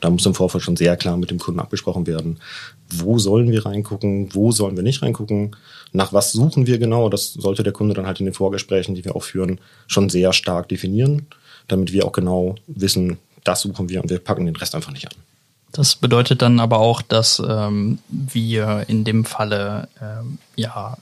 da 0.00 0.08
muss 0.08 0.24
im 0.24 0.34
Vorfeld 0.34 0.64
schon 0.64 0.76
sehr 0.76 0.96
klar 0.96 1.18
mit 1.18 1.30
dem 1.30 1.38
Kunden 1.38 1.60
abgesprochen 1.60 2.06
werden. 2.06 2.38
Wo 2.88 3.18
sollen 3.18 3.50
wir 3.50 3.66
reingucken? 3.66 4.34
Wo 4.34 4.52
sollen 4.52 4.74
wir 4.74 4.82
nicht 4.82 5.02
reingucken? 5.02 5.54
Nach 5.92 6.14
was 6.14 6.32
suchen 6.32 6.66
wir 6.66 6.78
genau? 6.78 7.10
Das 7.10 7.34
sollte 7.34 7.62
der 7.62 7.74
Kunde 7.74 7.94
dann 7.94 8.06
halt 8.06 8.20
in 8.20 8.26
den 8.26 8.34
Vorgesprächen, 8.34 8.94
die 8.94 9.04
wir 9.04 9.14
auch 9.14 9.22
führen, 9.22 9.60
schon 9.86 10.08
sehr 10.08 10.32
stark 10.32 10.70
definieren 10.70 11.26
damit 11.70 11.92
wir 11.92 12.04
auch 12.04 12.12
genau 12.12 12.56
wissen, 12.66 13.18
das 13.44 13.62
suchen 13.62 13.88
wir 13.88 14.02
und 14.02 14.10
wir 14.10 14.18
packen 14.18 14.46
den 14.46 14.56
Rest 14.56 14.74
einfach 14.74 14.92
nicht 14.92 15.06
an. 15.06 15.14
Das 15.72 15.94
bedeutet 15.94 16.42
dann 16.42 16.58
aber 16.58 16.78
auch, 16.78 17.00
dass 17.00 17.40
ähm, 17.46 17.98
wir 18.08 18.86
in 18.88 19.04
dem 19.04 19.24
Falle 19.24 19.88
ähm, 20.02 20.38
ja 20.56 20.96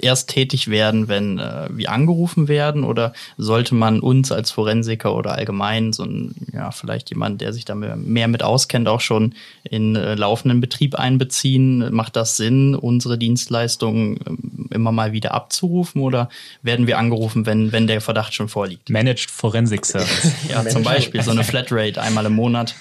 erst 0.00 0.30
tätig 0.30 0.68
werden, 0.68 1.08
wenn 1.08 1.38
äh, 1.38 1.68
wir 1.70 1.92
angerufen 1.92 2.48
werden 2.48 2.84
oder 2.84 3.12
sollte 3.36 3.74
man 3.74 4.00
uns 4.00 4.32
als 4.32 4.50
Forensiker 4.50 5.14
oder 5.14 5.32
allgemein 5.32 5.92
so 5.92 6.04
ein 6.04 6.34
ja 6.52 6.70
vielleicht 6.70 7.10
jemand, 7.10 7.42
der 7.42 7.52
sich 7.52 7.66
da 7.66 7.74
mehr 7.74 8.28
mit 8.28 8.42
auskennt, 8.42 8.88
auch 8.88 9.00
schon 9.00 9.34
in 9.62 9.94
äh, 9.94 10.14
laufenden 10.14 10.60
Betrieb 10.60 10.94
einbeziehen? 10.94 11.92
Macht 11.92 12.16
das 12.16 12.38
Sinn, 12.38 12.74
unsere 12.74 13.18
Dienstleistungen 13.18 14.16
äh, 14.70 14.74
immer 14.74 14.92
mal 14.92 15.12
wieder 15.12 15.34
abzurufen 15.34 16.00
oder 16.00 16.30
werden 16.62 16.86
wir 16.86 16.98
angerufen, 16.98 17.44
wenn 17.44 17.72
wenn 17.72 17.86
der 17.86 18.00
Verdacht 18.00 18.32
schon 18.32 18.48
vorliegt? 18.48 18.88
Managed 18.88 19.30
Forensik 19.30 19.84
Service. 19.84 20.32
ja, 20.48 20.66
zum 20.66 20.82
Beispiel 20.82 21.22
so 21.22 21.30
eine 21.30 21.44
Flatrate 21.44 22.00
einmal 22.00 22.24
im 22.24 22.34
Monat. 22.34 22.74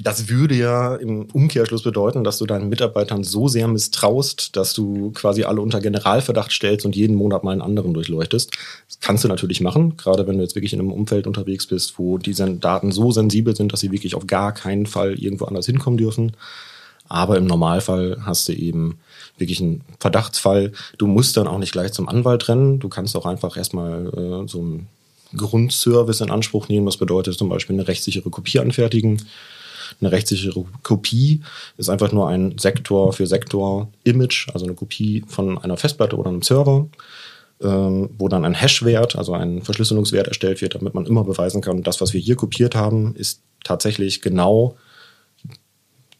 Das 0.00 0.28
würde 0.28 0.54
ja 0.54 0.94
im 0.94 1.24
Umkehrschluss 1.32 1.82
bedeuten, 1.82 2.22
dass 2.22 2.38
du 2.38 2.46
deinen 2.46 2.68
Mitarbeitern 2.68 3.24
so 3.24 3.48
sehr 3.48 3.66
misstraust, 3.66 4.54
dass 4.54 4.72
du 4.72 5.10
quasi 5.10 5.42
alle 5.42 5.60
unter 5.60 5.80
Generalverdacht 5.80 6.52
stellst 6.52 6.86
und 6.86 6.94
jeden 6.94 7.16
Monat 7.16 7.42
mal 7.42 7.50
einen 7.50 7.62
anderen 7.62 7.94
durchleuchtest. 7.94 8.56
Das 8.86 9.00
kannst 9.00 9.24
du 9.24 9.28
natürlich 9.28 9.60
machen, 9.60 9.96
gerade 9.96 10.28
wenn 10.28 10.36
du 10.36 10.44
jetzt 10.44 10.54
wirklich 10.54 10.72
in 10.72 10.78
einem 10.78 10.92
Umfeld 10.92 11.26
unterwegs 11.26 11.66
bist, 11.66 11.98
wo 11.98 12.16
diese 12.16 12.48
Daten 12.48 12.92
so 12.92 13.10
sensibel 13.10 13.56
sind, 13.56 13.72
dass 13.72 13.80
sie 13.80 13.90
wirklich 13.90 14.14
auf 14.14 14.28
gar 14.28 14.52
keinen 14.52 14.86
Fall 14.86 15.14
irgendwo 15.14 15.46
anders 15.46 15.66
hinkommen 15.66 15.98
dürfen. 15.98 16.32
Aber 17.08 17.36
im 17.36 17.46
Normalfall 17.46 18.18
hast 18.24 18.48
du 18.48 18.52
eben 18.52 19.00
wirklich 19.36 19.60
einen 19.60 19.80
Verdachtsfall. 19.98 20.72
Du 20.98 21.08
musst 21.08 21.36
dann 21.36 21.48
auch 21.48 21.58
nicht 21.58 21.72
gleich 21.72 21.92
zum 21.92 22.08
Anwalt 22.08 22.48
rennen. 22.48 22.78
Du 22.78 22.88
kannst 22.88 23.16
auch 23.16 23.26
einfach 23.26 23.56
erstmal 23.56 24.06
äh, 24.06 24.48
so 24.48 24.60
einen 24.60 24.86
Grundservice 25.36 26.20
in 26.20 26.30
Anspruch 26.30 26.68
nehmen. 26.68 26.86
Das 26.86 26.98
bedeutet 26.98 27.36
zum 27.36 27.48
Beispiel 27.48 27.74
eine 27.74 27.88
rechtssichere 27.88 28.30
Kopie 28.30 28.60
anfertigen 28.60 29.26
eine 30.00 30.12
rechtssichere 30.12 30.64
Kopie 30.82 31.42
ist 31.76 31.88
einfach 31.88 32.12
nur 32.12 32.28
ein 32.28 32.58
Sektor 32.58 33.12
für 33.12 33.26
Sektor 33.26 33.88
Image, 34.04 34.48
also 34.52 34.66
eine 34.66 34.74
Kopie 34.74 35.24
von 35.28 35.58
einer 35.58 35.76
Festplatte 35.76 36.16
oder 36.16 36.30
einem 36.30 36.42
Server, 36.42 36.88
ähm, 37.62 38.10
wo 38.18 38.28
dann 38.28 38.44
ein 38.44 38.54
Hash-Wert, 38.54 39.16
also 39.16 39.32
ein 39.32 39.62
Verschlüsselungswert 39.62 40.28
erstellt 40.28 40.60
wird, 40.60 40.74
damit 40.74 40.94
man 40.94 41.06
immer 41.06 41.24
beweisen 41.24 41.60
kann, 41.60 41.82
das, 41.82 42.00
was 42.00 42.12
wir 42.12 42.20
hier 42.20 42.36
kopiert 42.36 42.74
haben, 42.74 43.14
ist 43.16 43.40
tatsächlich 43.64 44.22
genau 44.22 44.76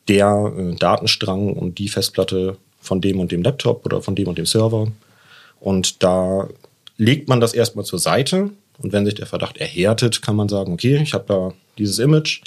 der 0.08 0.52
äh, 0.56 0.74
Datenstrang 0.74 1.52
und 1.52 1.78
die 1.78 1.88
Festplatte 1.88 2.56
von 2.80 3.00
dem 3.00 3.20
und 3.20 3.32
dem 3.32 3.42
Laptop 3.42 3.84
oder 3.84 4.02
von 4.02 4.14
dem 4.14 4.28
und 4.28 4.38
dem 4.38 4.46
Server. 4.46 4.88
Und 5.60 6.02
da 6.02 6.48
legt 6.96 7.28
man 7.28 7.40
das 7.40 7.54
erstmal 7.54 7.84
zur 7.84 7.98
Seite 7.98 8.50
Und 8.80 8.92
wenn 8.92 9.04
sich 9.04 9.14
der 9.14 9.26
Verdacht 9.26 9.58
erhärtet, 9.58 10.22
kann 10.22 10.36
man 10.36 10.48
sagen, 10.48 10.72
okay, 10.72 11.00
ich 11.02 11.12
habe 11.12 11.24
da 11.26 11.52
dieses 11.78 11.98
Image, 11.98 12.42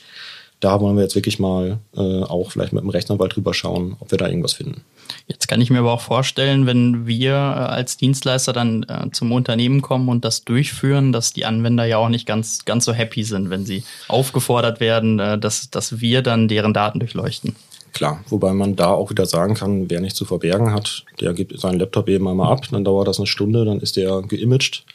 da 0.61 0.79
wollen 0.79 0.95
wir 0.95 1.03
jetzt 1.03 1.15
wirklich 1.15 1.39
mal 1.39 1.79
äh, 1.95 2.23
auch 2.23 2.51
vielleicht 2.51 2.71
mit 2.71 2.83
dem 2.83 2.89
Rechtsanwalt 2.89 3.35
drüber 3.35 3.53
schauen, 3.53 3.97
ob 3.99 4.11
wir 4.11 4.17
da 4.17 4.27
irgendwas 4.27 4.53
finden. 4.53 4.83
Jetzt 5.27 5.47
kann 5.47 5.59
ich 5.59 5.69
mir 5.69 5.79
aber 5.79 5.91
auch 5.91 6.01
vorstellen, 6.01 6.67
wenn 6.67 7.07
wir 7.07 7.33
äh, 7.33 7.35
als 7.35 7.97
Dienstleister 7.97 8.53
dann 8.53 8.83
äh, 8.83 9.11
zum 9.11 9.31
Unternehmen 9.31 9.81
kommen 9.81 10.07
und 10.07 10.23
das 10.23 10.45
durchführen, 10.45 11.11
dass 11.11 11.33
die 11.33 11.45
Anwender 11.45 11.85
ja 11.85 11.97
auch 11.97 12.09
nicht 12.09 12.27
ganz, 12.27 12.63
ganz 12.63 12.85
so 12.85 12.93
happy 12.93 13.23
sind, 13.23 13.49
wenn 13.49 13.65
sie 13.65 13.83
aufgefordert 14.07 14.79
werden, 14.79 15.19
äh, 15.19 15.37
dass, 15.37 15.71
dass 15.71 15.99
wir 15.99 16.21
dann 16.21 16.47
deren 16.47 16.73
Daten 16.73 16.99
durchleuchten. 16.99 17.55
Klar, 17.93 18.23
wobei 18.29 18.53
man 18.53 18.75
da 18.75 18.91
auch 18.91 19.09
wieder 19.09 19.25
sagen 19.25 19.55
kann, 19.55 19.89
wer 19.89 19.99
nichts 19.99 20.17
zu 20.17 20.25
verbergen 20.25 20.71
hat, 20.73 21.03
der 21.19 21.33
gibt 21.33 21.59
seinen 21.59 21.79
Laptop 21.79 22.07
eben 22.07 22.27
einmal 22.27 22.51
ab, 22.51 22.67
dann 22.71 22.85
dauert 22.85 23.07
das 23.07 23.17
eine 23.17 23.27
Stunde, 23.27 23.65
dann 23.65 23.79
ist 23.79 23.97
der 23.97 24.21
geimaged 24.21 24.85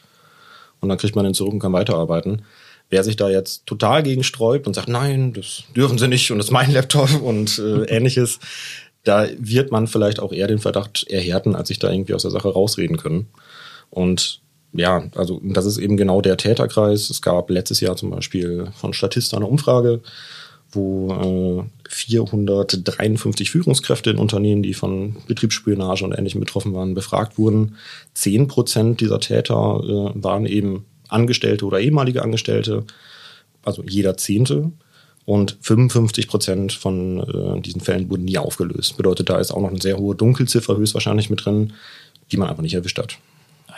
und 0.79 0.89
dann 0.89 0.97
kriegt 0.97 1.15
man 1.15 1.25
den 1.25 1.33
zurück 1.33 1.53
und 1.53 1.59
kann 1.59 1.73
weiterarbeiten. 1.73 2.43
Wer 2.89 3.03
sich 3.03 3.15
da 3.17 3.29
jetzt 3.29 3.65
total 3.65 4.03
gegen 4.03 4.23
sträubt 4.23 4.67
und 4.67 4.73
sagt, 4.73 4.87
nein, 4.87 5.33
das 5.33 5.63
dürfen 5.75 5.97
sie 5.97 6.07
nicht 6.07 6.31
und 6.31 6.37
das 6.37 6.47
ist 6.47 6.51
mein 6.51 6.71
Laptop 6.71 7.21
und 7.21 7.59
äh, 7.59 7.83
ähnliches, 7.85 8.39
da 9.03 9.27
wird 9.37 9.71
man 9.71 9.87
vielleicht 9.87 10.19
auch 10.19 10.33
eher 10.33 10.47
den 10.47 10.59
Verdacht 10.59 11.05
erhärten, 11.09 11.55
als 11.55 11.69
sich 11.69 11.79
da 11.79 11.91
irgendwie 11.91 12.13
aus 12.13 12.23
der 12.23 12.31
Sache 12.31 12.49
rausreden 12.49 12.97
können. 12.97 13.27
Und 13.89 14.41
ja, 14.73 15.03
also 15.15 15.39
das 15.43 15.65
ist 15.65 15.77
eben 15.77 15.97
genau 15.97 16.21
der 16.21 16.37
Täterkreis. 16.37 17.09
Es 17.09 17.21
gab 17.21 17.49
letztes 17.49 17.79
Jahr 17.79 17.95
zum 17.95 18.09
Beispiel 18.09 18.67
von 18.75 18.93
Statista 18.93 19.37
eine 19.37 19.47
Umfrage, 19.47 20.01
wo 20.71 21.63
äh, 21.63 21.89
453 21.89 23.49
Führungskräfte 23.49 24.09
in 24.09 24.17
Unternehmen, 24.17 24.61
die 24.61 24.73
von 24.73 25.15
Betriebsspionage 25.27 26.03
und 26.03 26.11
Ähnlichem 26.13 26.41
betroffen 26.41 26.73
waren, 26.73 26.93
befragt 26.93 27.37
wurden. 27.37 27.77
Zehn 28.13 28.47
Prozent 28.47 28.99
dieser 28.99 29.19
Täter 29.19 29.81
äh, 29.83 30.21
waren 30.21 30.45
eben 30.45 30.85
Angestellte 31.07 31.65
oder 31.65 31.79
ehemalige 31.79 32.21
Angestellte, 32.21 32.85
also 33.63 33.83
jeder 33.87 34.17
Zehnte. 34.17 34.71
Und 35.25 35.57
55 35.59 36.29
Prozent 36.29 36.71
von 36.71 37.19
äh, 37.19 37.61
diesen 37.61 37.81
Fällen 37.81 38.09
wurden 38.09 38.23
nie 38.23 38.37
aufgelöst. 38.37 38.95
Bedeutet, 38.95 39.29
da 39.29 39.39
ist 39.39 39.51
auch 39.51 39.59
noch 39.59 39.69
eine 39.69 39.81
sehr 39.81 39.97
hohe 39.97 40.15
Dunkelziffer 40.15 40.77
höchstwahrscheinlich 40.77 41.29
mit 41.29 41.43
drin, 41.43 41.73
die 42.31 42.37
man 42.37 42.47
einfach 42.47 42.63
nicht 42.63 42.75
erwischt 42.75 42.97
hat. 42.97 43.17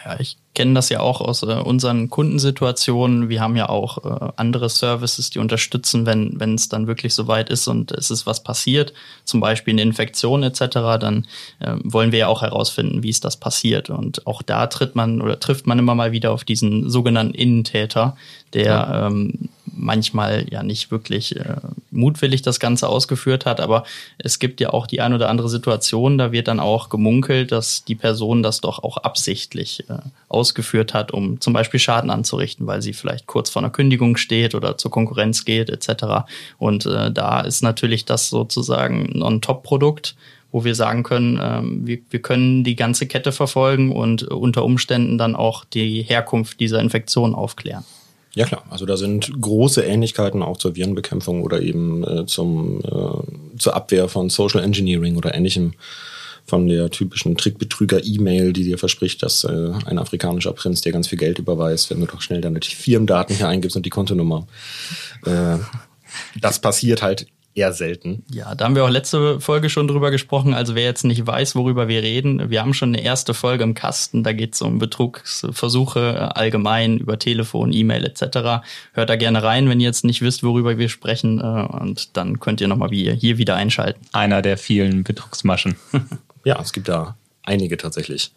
Ja, 0.05 0.19
ich 0.19 0.37
kenne 0.55 0.73
das 0.73 0.89
ja 0.89 0.99
auch 0.99 1.21
aus 1.21 1.43
äh, 1.43 1.45
unseren 1.45 2.09
Kundensituationen. 2.09 3.29
Wir 3.29 3.41
haben 3.41 3.55
ja 3.55 3.69
auch 3.69 4.03
äh, 4.03 4.31
andere 4.35 4.69
Services, 4.69 5.29
die 5.29 5.39
unterstützen, 5.39 6.05
wenn 6.05 6.39
wenn 6.39 6.55
es 6.55 6.69
dann 6.69 6.87
wirklich 6.87 7.13
soweit 7.13 7.49
ist 7.49 7.67
und 7.67 7.91
es 7.91 8.11
ist 8.11 8.25
was 8.25 8.43
passiert, 8.43 8.93
zum 9.25 9.39
Beispiel 9.39 9.73
eine 9.73 9.81
Infektion 9.81 10.43
etc. 10.43 10.59
Dann 10.99 11.27
äh, 11.59 11.75
wollen 11.83 12.11
wir 12.11 12.19
ja 12.19 12.27
auch 12.27 12.41
herausfinden, 12.41 13.03
wie 13.03 13.09
ist 13.09 13.25
das 13.25 13.37
passiert. 13.37 13.89
Und 13.89 14.25
auch 14.27 14.41
da 14.41 14.67
tritt 14.67 14.95
man 14.95 15.21
oder 15.21 15.39
trifft 15.39 15.67
man 15.67 15.79
immer 15.79 15.95
mal 15.95 16.11
wieder 16.11 16.31
auf 16.31 16.43
diesen 16.43 16.89
sogenannten 16.89 17.33
Innentäter, 17.33 18.15
der 18.53 18.65
ja. 18.65 19.07
ähm, 19.07 19.49
manchmal 19.75 20.45
ja 20.49 20.63
nicht 20.63 20.91
wirklich 20.91 21.35
äh, 21.35 21.55
mutwillig 21.91 22.41
das 22.41 22.59
Ganze 22.59 22.87
ausgeführt 22.87 23.45
hat, 23.45 23.59
aber 23.59 23.83
es 24.17 24.39
gibt 24.39 24.61
ja 24.61 24.71
auch 24.71 24.87
die 24.87 25.01
ein 25.01 25.13
oder 25.13 25.29
andere 25.29 25.49
Situation, 25.49 26.17
da 26.17 26.31
wird 26.31 26.47
dann 26.47 26.59
auch 26.59 26.89
gemunkelt, 26.89 27.51
dass 27.51 27.83
die 27.83 27.95
Person 27.95 28.43
das 28.43 28.61
doch 28.61 28.83
auch 28.83 28.97
absichtlich 28.97 29.89
äh, 29.89 29.97
ausgeführt 30.27 30.93
hat, 30.93 31.11
um 31.11 31.39
zum 31.41 31.53
Beispiel 31.53 31.79
Schaden 31.79 32.09
anzurichten, 32.09 32.67
weil 32.67 32.81
sie 32.81 32.93
vielleicht 32.93 33.27
kurz 33.27 33.49
vor 33.49 33.61
einer 33.61 33.71
Kündigung 33.71 34.17
steht 34.17 34.55
oder 34.55 34.77
zur 34.77 34.91
Konkurrenz 34.91 35.45
geht 35.45 35.69
etc. 35.69 36.27
Und 36.57 36.85
äh, 36.85 37.11
da 37.11 37.41
ist 37.41 37.61
natürlich 37.61 38.05
das 38.05 38.29
sozusagen 38.29 39.21
ein 39.21 39.41
Top-Produkt, 39.41 40.15
wo 40.51 40.63
wir 40.63 40.75
sagen 40.75 41.03
können, 41.03 41.39
ähm, 41.41 41.85
wir, 41.85 41.99
wir 42.09 42.21
können 42.21 42.63
die 42.63 42.75
ganze 42.75 43.07
Kette 43.07 43.31
verfolgen 43.31 43.91
und 43.91 44.23
unter 44.23 44.63
Umständen 44.63 45.17
dann 45.17 45.35
auch 45.35 45.65
die 45.65 46.01
Herkunft 46.01 46.59
dieser 46.59 46.79
Infektion 46.79 47.35
aufklären. 47.35 47.83
Ja 48.35 48.45
klar, 48.45 48.63
also 48.69 48.85
da 48.85 48.95
sind 48.95 49.31
große 49.41 49.81
Ähnlichkeiten 49.81 50.43
auch 50.43 50.57
zur 50.57 50.75
Virenbekämpfung 50.75 51.43
oder 51.43 51.61
eben 51.61 52.03
äh, 52.03 52.25
zum, 52.27 52.79
äh, 52.81 53.57
zur 53.57 53.75
Abwehr 53.75 54.07
von 54.07 54.29
Social 54.29 54.63
Engineering 54.63 55.17
oder 55.17 55.33
ähnlichem 55.33 55.73
von 56.45 56.67
der 56.67 56.89
typischen 56.89 57.37
Trickbetrüger-E-Mail, 57.37 58.53
die 58.53 58.63
dir 58.63 58.77
verspricht, 58.77 59.23
dass 59.23 59.43
äh, 59.43 59.71
ein 59.85 59.99
afrikanischer 59.99 60.53
Prinz 60.53 60.81
dir 60.81 60.91
ganz 60.91 61.07
viel 61.07 61.17
Geld 61.17 61.39
überweist, 61.39 61.89
wenn 61.89 61.99
du 61.99 62.07
doch 62.07 62.21
schnell 62.21 62.41
deine 62.41 62.59
Firmendaten 62.61 63.35
hier 63.35 63.47
eingibst 63.47 63.77
und 63.77 63.85
die 63.85 63.91
Kontonummer. 63.91 64.47
Äh, 65.25 65.57
das 66.41 66.59
passiert 66.59 67.01
halt 67.01 67.27
eher 67.59 67.73
selten. 67.73 68.23
Ja, 68.31 68.55
da 68.55 68.65
haben 68.65 68.75
wir 68.75 68.85
auch 68.85 68.89
letzte 68.89 69.39
Folge 69.41 69.69
schon 69.69 69.87
drüber 69.87 70.11
gesprochen. 70.11 70.53
Also 70.53 70.75
wer 70.75 70.83
jetzt 70.83 71.03
nicht 71.03 71.27
weiß, 71.27 71.55
worüber 71.55 71.87
wir 71.87 72.01
reden, 72.01 72.49
wir 72.49 72.61
haben 72.61 72.73
schon 72.73 72.89
eine 72.89 73.03
erste 73.03 73.33
Folge 73.33 73.63
im 73.65 73.73
Kasten. 73.73 74.23
Da 74.23 74.31
geht 74.31 74.53
es 74.53 74.61
um 74.61 74.79
Betrugsversuche 74.79 76.35
allgemein 76.35 76.97
über 76.97 77.19
Telefon, 77.19 77.73
E-Mail 77.73 78.05
etc. 78.05 78.63
Hört 78.93 79.09
da 79.09 79.15
gerne 79.17 79.43
rein, 79.43 79.67
wenn 79.69 79.79
ihr 79.79 79.87
jetzt 79.87 80.05
nicht 80.05 80.21
wisst, 80.21 80.41
worüber 80.41 80.77
wir 80.77 80.89
sprechen. 80.89 81.39
Äh, 81.39 81.43
und 81.43 82.15
dann 82.15 82.39
könnt 82.39 82.61
ihr 82.61 82.67
nochmal 82.67 82.89
hier 82.89 83.37
wieder 83.37 83.55
einschalten. 83.55 83.99
Einer 84.13 84.41
der 84.41 84.57
vielen 84.57 85.03
Betrugsmaschen. 85.03 85.75
ja, 86.45 86.59
es 86.61 86.71
gibt 86.71 86.87
da 86.87 87.17
einige 87.43 87.75
tatsächlich. 87.75 88.31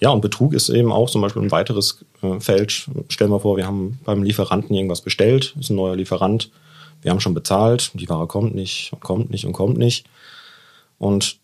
Ja, 0.00 0.08
und 0.08 0.22
Betrug 0.22 0.54
ist 0.54 0.70
eben 0.70 0.90
auch 0.90 1.10
zum 1.10 1.20
Beispiel 1.20 1.42
ein 1.42 1.50
weiteres 1.50 2.02
äh, 2.22 2.40
Feld. 2.40 2.88
Stellen 3.08 3.30
wir 3.30 3.40
vor, 3.40 3.58
wir 3.58 3.66
haben 3.66 3.98
beim 4.04 4.22
Lieferanten 4.22 4.74
irgendwas 4.74 5.02
bestellt, 5.02 5.54
ist 5.60 5.68
ein 5.68 5.76
neuer 5.76 5.96
Lieferant 5.96 6.50
wir 7.04 7.10
haben 7.10 7.20
schon 7.20 7.34
bezahlt, 7.34 7.90
die 7.94 8.08
Ware 8.08 8.26
kommt 8.26 8.54
nicht 8.54 8.90
und 8.92 9.00
kommt 9.00 9.30
nicht 9.30 9.44
und 9.44 9.52
kommt 9.52 9.76
nicht. 9.76 10.06
Und 10.98 11.38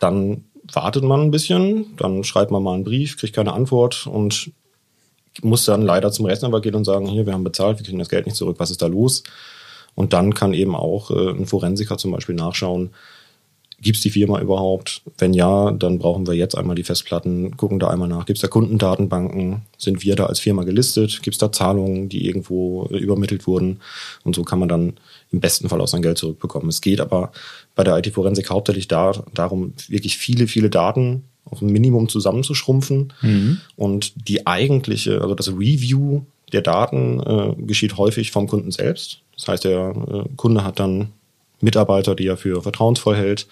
dann 0.00 0.44
wartet 0.72 1.04
man 1.04 1.20
ein 1.20 1.30
bisschen, 1.30 1.96
dann 1.96 2.24
schreibt 2.24 2.50
man 2.50 2.64
mal 2.64 2.74
einen 2.74 2.84
Brief, 2.84 3.16
kriegt 3.16 3.34
keine 3.34 3.52
Antwort 3.52 4.08
und 4.08 4.50
muss 5.40 5.64
dann 5.64 5.82
leider 5.82 6.10
zum 6.10 6.26
Rechtsanwalt 6.26 6.64
gehen 6.64 6.74
und 6.74 6.84
sagen, 6.84 7.06
hier, 7.06 7.26
wir 7.26 7.32
haben 7.32 7.44
bezahlt, 7.44 7.78
wir 7.78 7.86
kriegen 7.86 8.00
das 8.00 8.08
Geld 8.08 8.26
nicht 8.26 8.34
zurück, 8.34 8.56
was 8.58 8.72
ist 8.72 8.82
da 8.82 8.88
los? 8.88 9.22
Und 9.94 10.12
dann 10.12 10.34
kann 10.34 10.52
eben 10.52 10.74
auch 10.74 11.12
äh, 11.12 11.30
ein 11.30 11.46
Forensiker 11.46 11.96
zum 11.96 12.10
Beispiel 12.10 12.34
nachschauen, 12.34 12.90
Gibt 13.80 13.96
es 13.96 14.02
die 14.02 14.10
Firma 14.10 14.40
überhaupt? 14.40 15.02
Wenn 15.18 15.32
ja, 15.32 15.70
dann 15.70 15.98
brauchen 15.98 16.26
wir 16.26 16.34
jetzt 16.34 16.56
einmal 16.56 16.74
die 16.74 16.82
Festplatten, 16.82 17.56
gucken 17.56 17.78
da 17.78 17.88
einmal 17.88 18.08
nach. 18.08 18.26
Gibt 18.26 18.38
es 18.38 18.42
da 18.42 18.48
Kundendatenbanken? 18.48 19.62
Sind 19.76 20.02
wir 20.02 20.16
da 20.16 20.26
als 20.26 20.40
Firma 20.40 20.64
gelistet? 20.64 21.22
Gibt 21.22 21.34
es 21.34 21.38
da 21.38 21.52
Zahlungen, 21.52 22.08
die 22.08 22.26
irgendwo 22.26 22.88
äh, 22.90 22.96
übermittelt 22.96 23.46
wurden? 23.46 23.80
Und 24.24 24.34
so 24.34 24.42
kann 24.42 24.58
man 24.58 24.68
dann 24.68 24.94
im 25.30 25.38
besten 25.40 25.68
Fall 25.68 25.80
auch 25.80 25.86
sein 25.86 26.02
Geld 26.02 26.18
zurückbekommen. 26.18 26.68
Es 26.68 26.80
geht 26.80 27.00
aber 27.00 27.30
bei 27.76 27.84
der 27.84 27.96
IT-Forensik 27.98 28.50
hauptsächlich 28.50 28.88
da, 28.88 29.12
darum, 29.32 29.74
wirklich 29.86 30.18
viele, 30.18 30.48
viele 30.48 30.70
Daten 30.70 31.22
auf 31.44 31.62
ein 31.62 31.70
Minimum 31.70 32.08
zusammenzuschrumpfen. 32.08 33.12
Mhm. 33.22 33.60
Und 33.76 34.28
die 34.28 34.46
eigentliche, 34.46 35.20
also 35.20 35.36
das 35.36 35.48
Review 35.48 36.22
der 36.52 36.62
Daten 36.62 37.20
äh, 37.20 37.54
geschieht 37.62 37.96
häufig 37.96 38.32
vom 38.32 38.48
Kunden 38.48 38.72
selbst. 38.72 39.20
Das 39.36 39.48
heißt, 39.48 39.64
der 39.64 39.94
äh, 40.10 40.24
Kunde 40.36 40.64
hat 40.64 40.80
dann 40.80 41.12
Mitarbeiter, 41.60 42.14
die 42.14 42.26
er 42.26 42.36
für 42.36 42.62
vertrauensvoll 42.62 43.16
hält, 43.16 43.46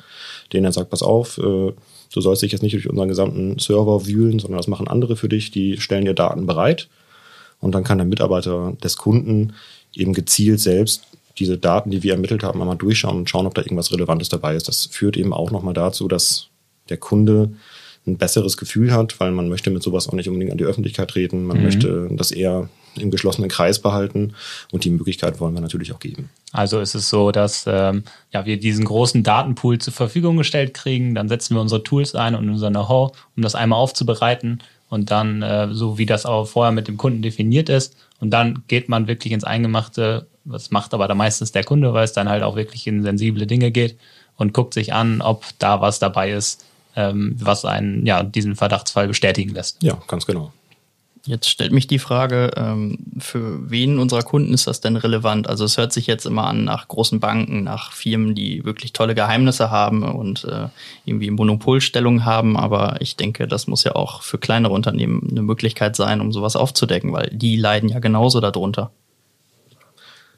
denen 0.53 0.65
er 0.65 0.73
sagt, 0.73 0.91
pass 0.91 1.03
auf, 1.03 1.39
äh, 1.39 1.43
du 1.43 2.21
sollst 2.21 2.43
dich 2.43 2.53
jetzt 2.53 2.63
nicht 2.63 2.75
durch 2.75 2.89
unseren 2.89 3.09
gesamten 3.09 3.59
Server 3.59 4.07
wühlen, 4.07 4.39
sondern 4.39 4.59
das 4.59 4.69
machen 4.69 4.89
andere 4.89 5.17
für 5.17 5.29
dich, 5.29 5.51
die 5.51 5.81
stellen 5.81 6.05
dir 6.05 6.15
Daten 6.15 6.47
bereit. 6.47 6.89
Und 7.61 7.75
dann 7.75 7.85
kann 7.85 7.99
der 7.99 8.07
Mitarbeiter 8.07 8.75
des 8.83 8.97
Kunden 8.97 9.55
eben 9.95 10.13
gezielt 10.13 10.61
selbst 10.61 11.03
diese 11.39 11.59
Daten, 11.59 11.91
die 11.91 12.03
wir 12.03 12.13
ermittelt 12.13 12.43
haben, 12.43 12.61
einmal 12.61 12.77
durchschauen 12.77 13.17
und 13.17 13.31
schauen, 13.31 13.47
ob 13.47 13.55
da 13.55 13.63
irgendwas 13.63 13.93
Relevantes 13.93 14.29
dabei 14.29 14.55
ist. 14.55 14.69
Das 14.69 14.87
führt 14.87 15.17
eben 15.17 15.33
auch 15.33 15.51
nochmal 15.51 15.75
dazu, 15.75 16.09
dass 16.09 16.49
der 16.89 16.97
Kunde 16.97 17.51
ein 18.07 18.17
besseres 18.17 18.57
Gefühl 18.57 18.93
hat, 18.93 19.19
weil 19.21 19.33
man 19.33 19.49
möchte 19.49 19.71
mit 19.71 19.83
sowas 19.83 20.09
auch 20.09 20.13
nicht 20.13 20.29
unbedingt 20.29 20.53
an 20.53 20.59
die 20.59 20.65
Öffentlichkeit 20.65 21.11
treten. 21.11 21.45
Man 21.45 21.59
mhm. 21.59 21.65
möchte 21.65 22.09
das 22.13 22.31
eher 22.31 22.69
im 22.99 23.11
geschlossenen 23.11 23.51
Kreis 23.51 23.81
behalten 23.81 24.35
und 24.73 24.85
die 24.85 24.91
Möglichkeit 24.91 25.41
wollen 25.41 25.55
wir 25.55 25.61
natürlich 25.61 25.93
auch 25.93 25.99
geben. 25.99 26.31
Also 26.53 26.81
ist 26.81 26.95
es 26.95 27.09
so, 27.09 27.33
dass 27.33 27.65
ähm, 27.67 28.05
ja, 28.33 28.47
wir 28.47 28.59
diesen 28.59 28.85
großen 28.85 29.23
Datenpool 29.23 29.79
zur 29.79 29.93
Verfügung 29.93 30.37
gestellt 30.37 30.75
kriegen, 30.75 31.15
dann 31.15 31.29
setzen 31.29 31.55
wir 31.55 31.61
unsere 31.61 31.83
Tools 31.83 32.15
ein 32.15 32.35
und 32.35 32.49
unser 32.49 32.71
Know-how, 32.71 33.13
um 33.37 33.43
das 33.43 33.55
einmal 33.55 33.79
aufzubereiten 33.79 34.63
und 34.89 35.11
dann, 35.11 35.43
äh, 35.43 35.69
so 35.73 35.99
wie 35.99 36.07
das 36.07 36.27
auch 36.27 36.47
vorher 36.47 36.73
mit 36.73 36.89
dem 36.89 36.97
Kunden 36.97 37.23
definiert 37.23 37.69
ist, 37.69 37.97
und 38.21 38.31
dann 38.31 38.63
geht 38.69 38.89
man 38.89 39.09
wirklich 39.09 39.33
ins 39.33 39.45
Eingemachte, 39.45 40.27
was 40.45 40.71
macht 40.71 40.95
aber 40.95 41.09
da 41.09 41.15
meistens 41.15 41.53
der 41.53 41.65
Kunde, 41.65 41.93
weil 41.93 42.05
es 42.05 42.13
dann 42.13 42.29
halt 42.29 42.43
auch 42.43 42.57
wirklich 42.57 42.87
in 42.87 43.03
sensible 43.03 43.47
Dinge 43.47 43.71
geht 43.71 43.99
und 44.37 44.53
guckt 44.53 44.75
sich 44.75 44.93
an, 44.93 45.21
ob 45.21 45.45
da 45.59 45.81
was 45.81 45.99
dabei 45.99 46.31
ist, 46.33 46.65
ähm, 46.95 47.37
was 47.39 47.65
einen 47.65 48.07
ja 48.07 48.23
diesen 48.23 48.57
Verdachtsfall 48.57 49.09
bestätigen 49.09 49.55
lässt. 49.55 49.83
Ja, 49.83 50.01
ganz 50.07 50.27
genau. 50.27 50.53
Jetzt 51.27 51.51
stellt 51.51 51.73
mich 51.73 51.89
die 51.89 51.99
Frage, 51.99 52.53
ähm, 52.57 52.99
für 53.19 53.69
wen 53.69 53.99
unserer 53.99 54.23
Kunden 54.23 54.55
ist 54.55 54.69
das 54.69 54.81
denn 54.81 54.95
relevant? 54.95 55.49
Also 55.49 55.65
es 55.65 55.77
hört 55.77 55.93
sich 55.93 56.07
jetzt 56.07 56.25
immer 56.25 56.47
an 56.47 56.63
nach 56.63 56.87
großen 56.87 57.19
Banken, 57.19 57.65
nach 57.65 57.91
Firmen, 57.91 58.37
die 58.37 58.65
wirklich 58.65 58.93
tolle 58.93 59.17
Geheimnisse 59.17 59.71
haben 59.73 60.05
und 60.05 60.45
äh, 60.45 60.69
irgendwie 61.05 61.31
Monopolstellung 61.31 62.25
haben, 62.25 62.57
aber 62.57 63.01
ich 63.01 63.17
denke, 63.17 63.49
das 63.49 63.67
muss 63.67 63.83
ja 63.83 63.97
auch 63.97 64.23
für 64.23 64.39
kleinere 64.39 64.73
Unternehmen 64.73 65.27
eine 65.29 65.43
Möglichkeit 65.43 65.97
sein, 65.97 66.21
um 66.21 66.33
sowas 66.33 66.55
aufzudecken, 66.55 67.13
weil 67.13 67.29
die 67.33 67.57
leiden 67.57 67.89
ja 67.89 67.99
genauso 67.99 68.41
darunter. 68.41 68.93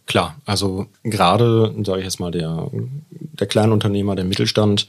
Klar, 0.06 0.36
also 0.46 0.86
gerade, 1.02 1.74
sage 1.84 1.98
ich 1.98 2.04
jetzt 2.06 2.18
mal, 2.18 2.30
der, 2.30 2.70
der 3.10 3.46
Kleinunternehmer, 3.46 4.16
der 4.16 4.24
Mittelstand, 4.24 4.88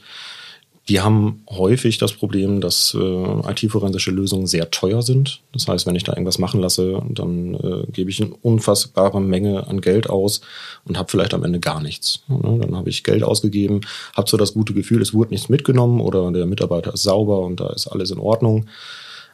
Die 0.88 1.00
haben 1.00 1.44
häufig 1.48 1.98
das 1.98 2.12
Problem, 2.12 2.60
dass 2.60 2.96
äh, 2.98 3.50
IT-forensische 3.50 4.10
Lösungen 4.10 4.46
sehr 4.46 4.70
teuer 4.70 5.02
sind. 5.02 5.40
Das 5.52 5.68
heißt, 5.68 5.86
wenn 5.86 5.94
ich 5.94 6.04
da 6.04 6.12
irgendwas 6.12 6.38
machen 6.38 6.60
lasse, 6.60 7.02
dann 7.08 7.54
äh, 7.54 7.86
gebe 7.92 8.10
ich 8.10 8.20
eine 8.20 8.34
unfassbare 8.42 9.20
Menge 9.20 9.68
an 9.68 9.80
Geld 9.80 10.10
aus 10.10 10.40
und 10.84 10.98
habe 10.98 11.10
vielleicht 11.10 11.34
am 11.34 11.44
Ende 11.44 11.60
gar 11.60 11.80
nichts. 11.80 12.24
Ne? 12.28 12.58
Dann 12.60 12.74
habe 12.74 12.90
ich 12.90 13.04
Geld 13.04 13.22
ausgegeben, 13.22 13.82
habe 14.16 14.28
so 14.28 14.36
das 14.36 14.54
gute 14.54 14.74
Gefühl, 14.74 15.02
es 15.02 15.14
wurde 15.14 15.30
nichts 15.30 15.48
mitgenommen 15.48 16.00
oder 16.00 16.32
der 16.32 16.46
Mitarbeiter 16.46 16.94
ist 16.94 17.04
sauber 17.04 17.40
und 17.40 17.60
da 17.60 17.70
ist 17.70 17.86
alles 17.86 18.10
in 18.10 18.18
Ordnung. 18.18 18.66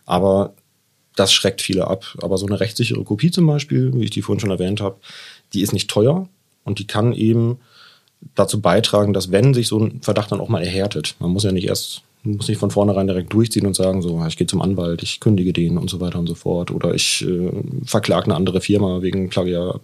Aber 0.05 0.53
das 1.15 1.33
schreckt 1.33 1.63
viele 1.63 1.87
ab. 1.87 2.05
Aber 2.23 2.37
so 2.39 2.47
eine 2.47 2.61
rechtssichere 2.61 3.03
Kopie 3.03 3.31
zum 3.31 3.47
Beispiel, 3.47 3.93
wie 3.95 4.05
ich 4.05 4.11
die 4.11 4.23
vorhin 4.23 4.41
schon 4.41 4.51
erwähnt 4.51 4.81
habe, 4.81 4.97
die 5.55 5.63
ist 5.63 5.73
nicht 5.73 5.89
teuer 5.89 6.29
und 6.65 6.79
die 6.79 6.87
kann 6.87 7.13
eben 7.13 7.59
dazu 8.35 8.61
beitragen, 8.61 9.13
dass 9.13 9.31
wenn 9.31 9.55
sich 9.55 9.69
so 9.69 9.79
ein 9.79 10.01
Verdacht 10.03 10.33
dann 10.33 10.41
auch 10.41 10.49
mal 10.49 10.63
erhärtet, 10.63 11.17
man 11.19 11.31
muss 11.31 11.45
ja 11.45 11.53
nicht 11.53 11.69
erst, 11.69 12.03
muss 12.23 12.49
nicht 12.49 12.59
von 12.59 12.71
vornherein 12.71 13.07
direkt 13.07 13.33
durchziehen 13.33 13.67
und 13.67 13.77
sagen, 13.77 14.03
so, 14.03 14.25
ich 14.27 14.37
gehe 14.37 14.47
zum 14.47 14.63
Anwalt, 14.63 15.03
ich 15.03 15.21
kündige 15.21 15.53
den 15.53 15.79
und 15.79 15.91
so 15.91 16.01
weiter 16.01 16.19
und 16.19 16.27
so 16.27 16.35
fort 16.35 16.71
oder 16.71 16.95
ich 16.95 17.25
äh, 17.27 17.51
verklage 17.85 18.27
eine 18.27 18.35
andere 18.37 18.61
Firma 18.61 19.03
wegen 19.03 19.29
Plagiat, 19.29 19.81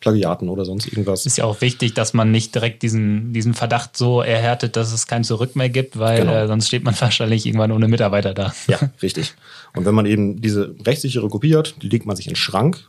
Plagiaten 0.00 0.48
oder 0.48 0.64
sonst 0.64 0.86
irgendwas. 0.86 1.26
Ist 1.26 1.38
ja 1.38 1.44
auch 1.44 1.60
wichtig, 1.60 1.94
dass 1.94 2.14
man 2.14 2.30
nicht 2.30 2.54
direkt 2.54 2.82
diesen, 2.82 3.32
diesen 3.32 3.54
Verdacht 3.54 3.96
so 3.96 4.20
erhärtet, 4.20 4.76
dass 4.76 4.92
es 4.92 5.06
kein 5.06 5.24
Zurück 5.24 5.56
mehr 5.56 5.68
gibt, 5.68 5.98
weil 5.98 6.20
genau. 6.20 6.32
äh, 6.32 6.46
sonst 6.46 6.68
steht 6.68 6.84
man 6.84 6.94
wahrscheinlich 7.00 7.46
irgendwann 7.46 7.72
ohne 7.72 7.88
Mitarbeiter 7.88 8.34
da. 8.34 8.52
Ja, 8.68 8.78
richtig. 9.02 9.34
Und 9.74 9.84
wenn 9.84 9.94
man 9.94 10.06
eben 10.06 10.40
diese 10.40 10.74
rechtssichere 10.84 11.28
Kopie 11.28 11.56
hat, 11.56 11.74
die 11.82 11.88
legt 11.88 12.06
man 12.06 12.16
sich 12.16 12.26
in 12.26 12.32
den 12.32 12.36
Schrank 12.36 12.86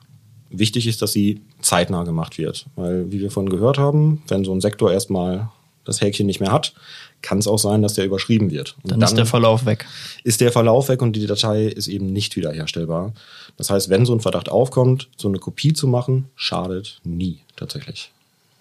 Wichtig 0.60 0.88
ist, 0.88 1.02
dass 1.02 1.12
sie 1.12 1.42
zeitnah 1.62 2.04
gemacht 2.04 2.38
wird, 2.38 2.66
weil, 2.76 3.12
wie 3.12 3.20
wir 3.20 3.32
vorhin 3.32 3.50
gehört 3.50 3.78
haben, 3.78 4.24
wenn 4.28 4.46
so 4.46 4.54
ein 4.54 4.62
Sektor 4.62 4.92
erstmal 4.92 5.50
das 5.86 6.02
Häkchen 6.02 6.26
nicht 6.26 6.40
mehr 6.40 6.52
hat, 6.52 6.74
kann 7.22 7.38
es 7.40 7.48
auch 7.48 7.58
sein, 7.58 7.82
dass 7.82 7.94
der 7.94 8.06
überschrieben 8.06 8.52
wird. 8.52 8.76
Dann, 8.84 9.00
dann, 9.00 9.08
ist 9.08 9.18
der 9.18 9.26
Verlauf 9.26 9.66
weg. 9.66 9.86
Ist 10.24 10.42
der 10.42 10.52
Verlauf 10.52 10.90
weg 10.90 11.02
und 11.02 11.16
die 11.16 11.26
Datei 11.26 11.66
ist 11.66 11.88
eben 11.88 12.12
nicht 12.12 12.36
wiederherstellbar. 12.36 13.14
Das 13.58 13.70
heißt, 13.70 13.90
wenn 13.90 14.06
so 14.06 14.14
ein 14.14 14.20
Verdacht 14.20 14.50
aufkommt, 14.50 15.10
so 15.18 15.28
eine 15.28 15.40
Kopie 15.40 15.74
zu 15.74 15.88
machen, 15.88 16.30
schadet 16.36 17.00
nie 17.04 17.40
tatsächlich. 17.56 18.12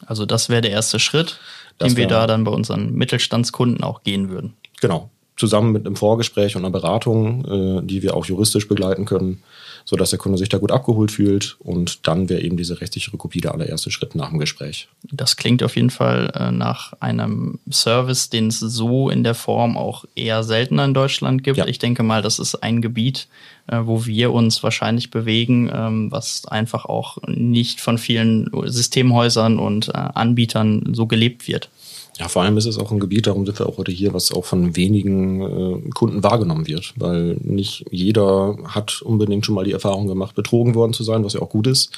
Also 0.06 0.26
das 0.26 0.48
wäre 0.48 0.62
der 0.62 0.70
erste 0.70 0.98
Schritt, 0.98 1.38
das 1.78 1.88
den 1.88 1.96
wir 1.96 2.06
da 2.06 2.26
dann 2.26 2.44
bei 2.44 2.52
unseren 2.52 2.92
Mittelstandskunden 2.92 3.82
auch 3.82 4.02
gehen 4.02 4.30
würden. 4.30 4.54
Genau. 4.80 5.10
Zusammen 5.36 5.72
mit 5.72 5.86
einem 5.86 5.96
Vorgespräch 5.96 6.54
und 6.54 6.64
einer 6.64 6.70
Beratung, 6.70 7.44
äh, 7.44 7.86
die 7.86 8.02
wir 8.02 8.16
auch 8.16 8.26
juristisch 8.26 8.68
begleiten 8.68 9.04
können, 9.04 9.42
so 9.84 9.96
dass 9.96 10.10
der 10.10 10.18
Kunde 10.18 10.38
sich 10.38 10.48
da 10.48 10.58
gut 10.58 10.70
abgeholt 10.70 11.10
fühlt. 11.10 11.56
Und 11.58 12.06
dann 12.06 12.28
wäre 12.28 12.40
eben 12.40 12.56
diese 12.56 12.80
rechtssichere 12.80 13.16
Kopie 13.16 13.40
der 13.40 13.52
allererste 13.52 13.90
Schritt 13.90 14.14
nach 14.14 14.30
dem 14.30 14.38
Gespräch. 14.38 14.88
Das 15.10 15.36
klingt 15.36 15.62
auf 15.62 15.76
jeden 15.76 15.90
Fall 15.90 16.32
äh, 16.34 16.52
nach 16.52 16.92
einem 17.00 17.58
Service, 17.70 18.30
den 18.30 18.46
es 18.48 18.60
so 18.60 19.10
in 19.10 19.24
der 19.24 19.34
Form 19.34 19.76
auch 19.76 20.04
eher 20.14 20.44
seltener 20.44 20.84
in 20.84 20.94
Deutschland 20.94 21.42
gibt. 21.42 21.58
Ja. 21.58 21.66
Ich 21.66 21.78
denke 21.78 22.02
mal, 22.02 22.22
das 22.22 22.38
ist 22.38 22.54
ein 22.56 22.80
Gebiet, 22.80 23.26
äh, 23.66 23.80
wo 23.82 24.06
wir 24.06 24.32
uns 24.32 24.62
wahrscheinlich 24.62 25.10
bewegen, 25.10 25.70
ähm, 25.74 26.12
was 26.12 26.46
einfach 26.46 26.84
auch 26.84 27.18
nicht 27.26 27.80
von 27.80 27.98
vielen 27.98 28.50
Systemhäusern 28.66 29.58
und 29.58 29.88
äh, 29.88 29.92
Anbietern 29.92 30.94
so 30.94 31.06
gelebt 31.06 31.48
wird. 31.48 31.70
Ja, 32.18 32.28
vor 32.28 32.42
allem 32.42 32.56
ist 32.56 32.66
es 32.66 32.78
auch 32.78 32.92
ein 32.92 33.00
Gebiet, 33.00 33.26
darum 33.26 33.44
sind 33.44 33.58
wir 33.58 33.68
auch 33.68 33.76
heute 33.76 33.90
hier, 33.90 34.14
was 34.14 34.30
auch 34.32 34.44
von 34.44 34.76
wenigen 34.76 35.40
äh, 35.40 35.90
Kunden 35.90 36.22
wahrgenommen 36.22 36.66
wird, 36.66 36.92
weil 36.96 37.36
nicht 37.40 37.86
jeder 37.90 38.56
hat 38.66 39.02
unbedingt 39.02 39.44
schon 39.44 39.54
mal 39.54 39.64
die 39.64 39.72
Erfahrung 39.72 40.06
gemacht, 40.06 40.34
betrogen 40.36 40.74
worden 40.74 40.92
zu 40.92 41.02
sein, 41.02 41.24
was 41.24 41.32
ja 41.32 41.42
auch 41.42 41.48
gut 41.48 41.66
ist. 41.66 41.90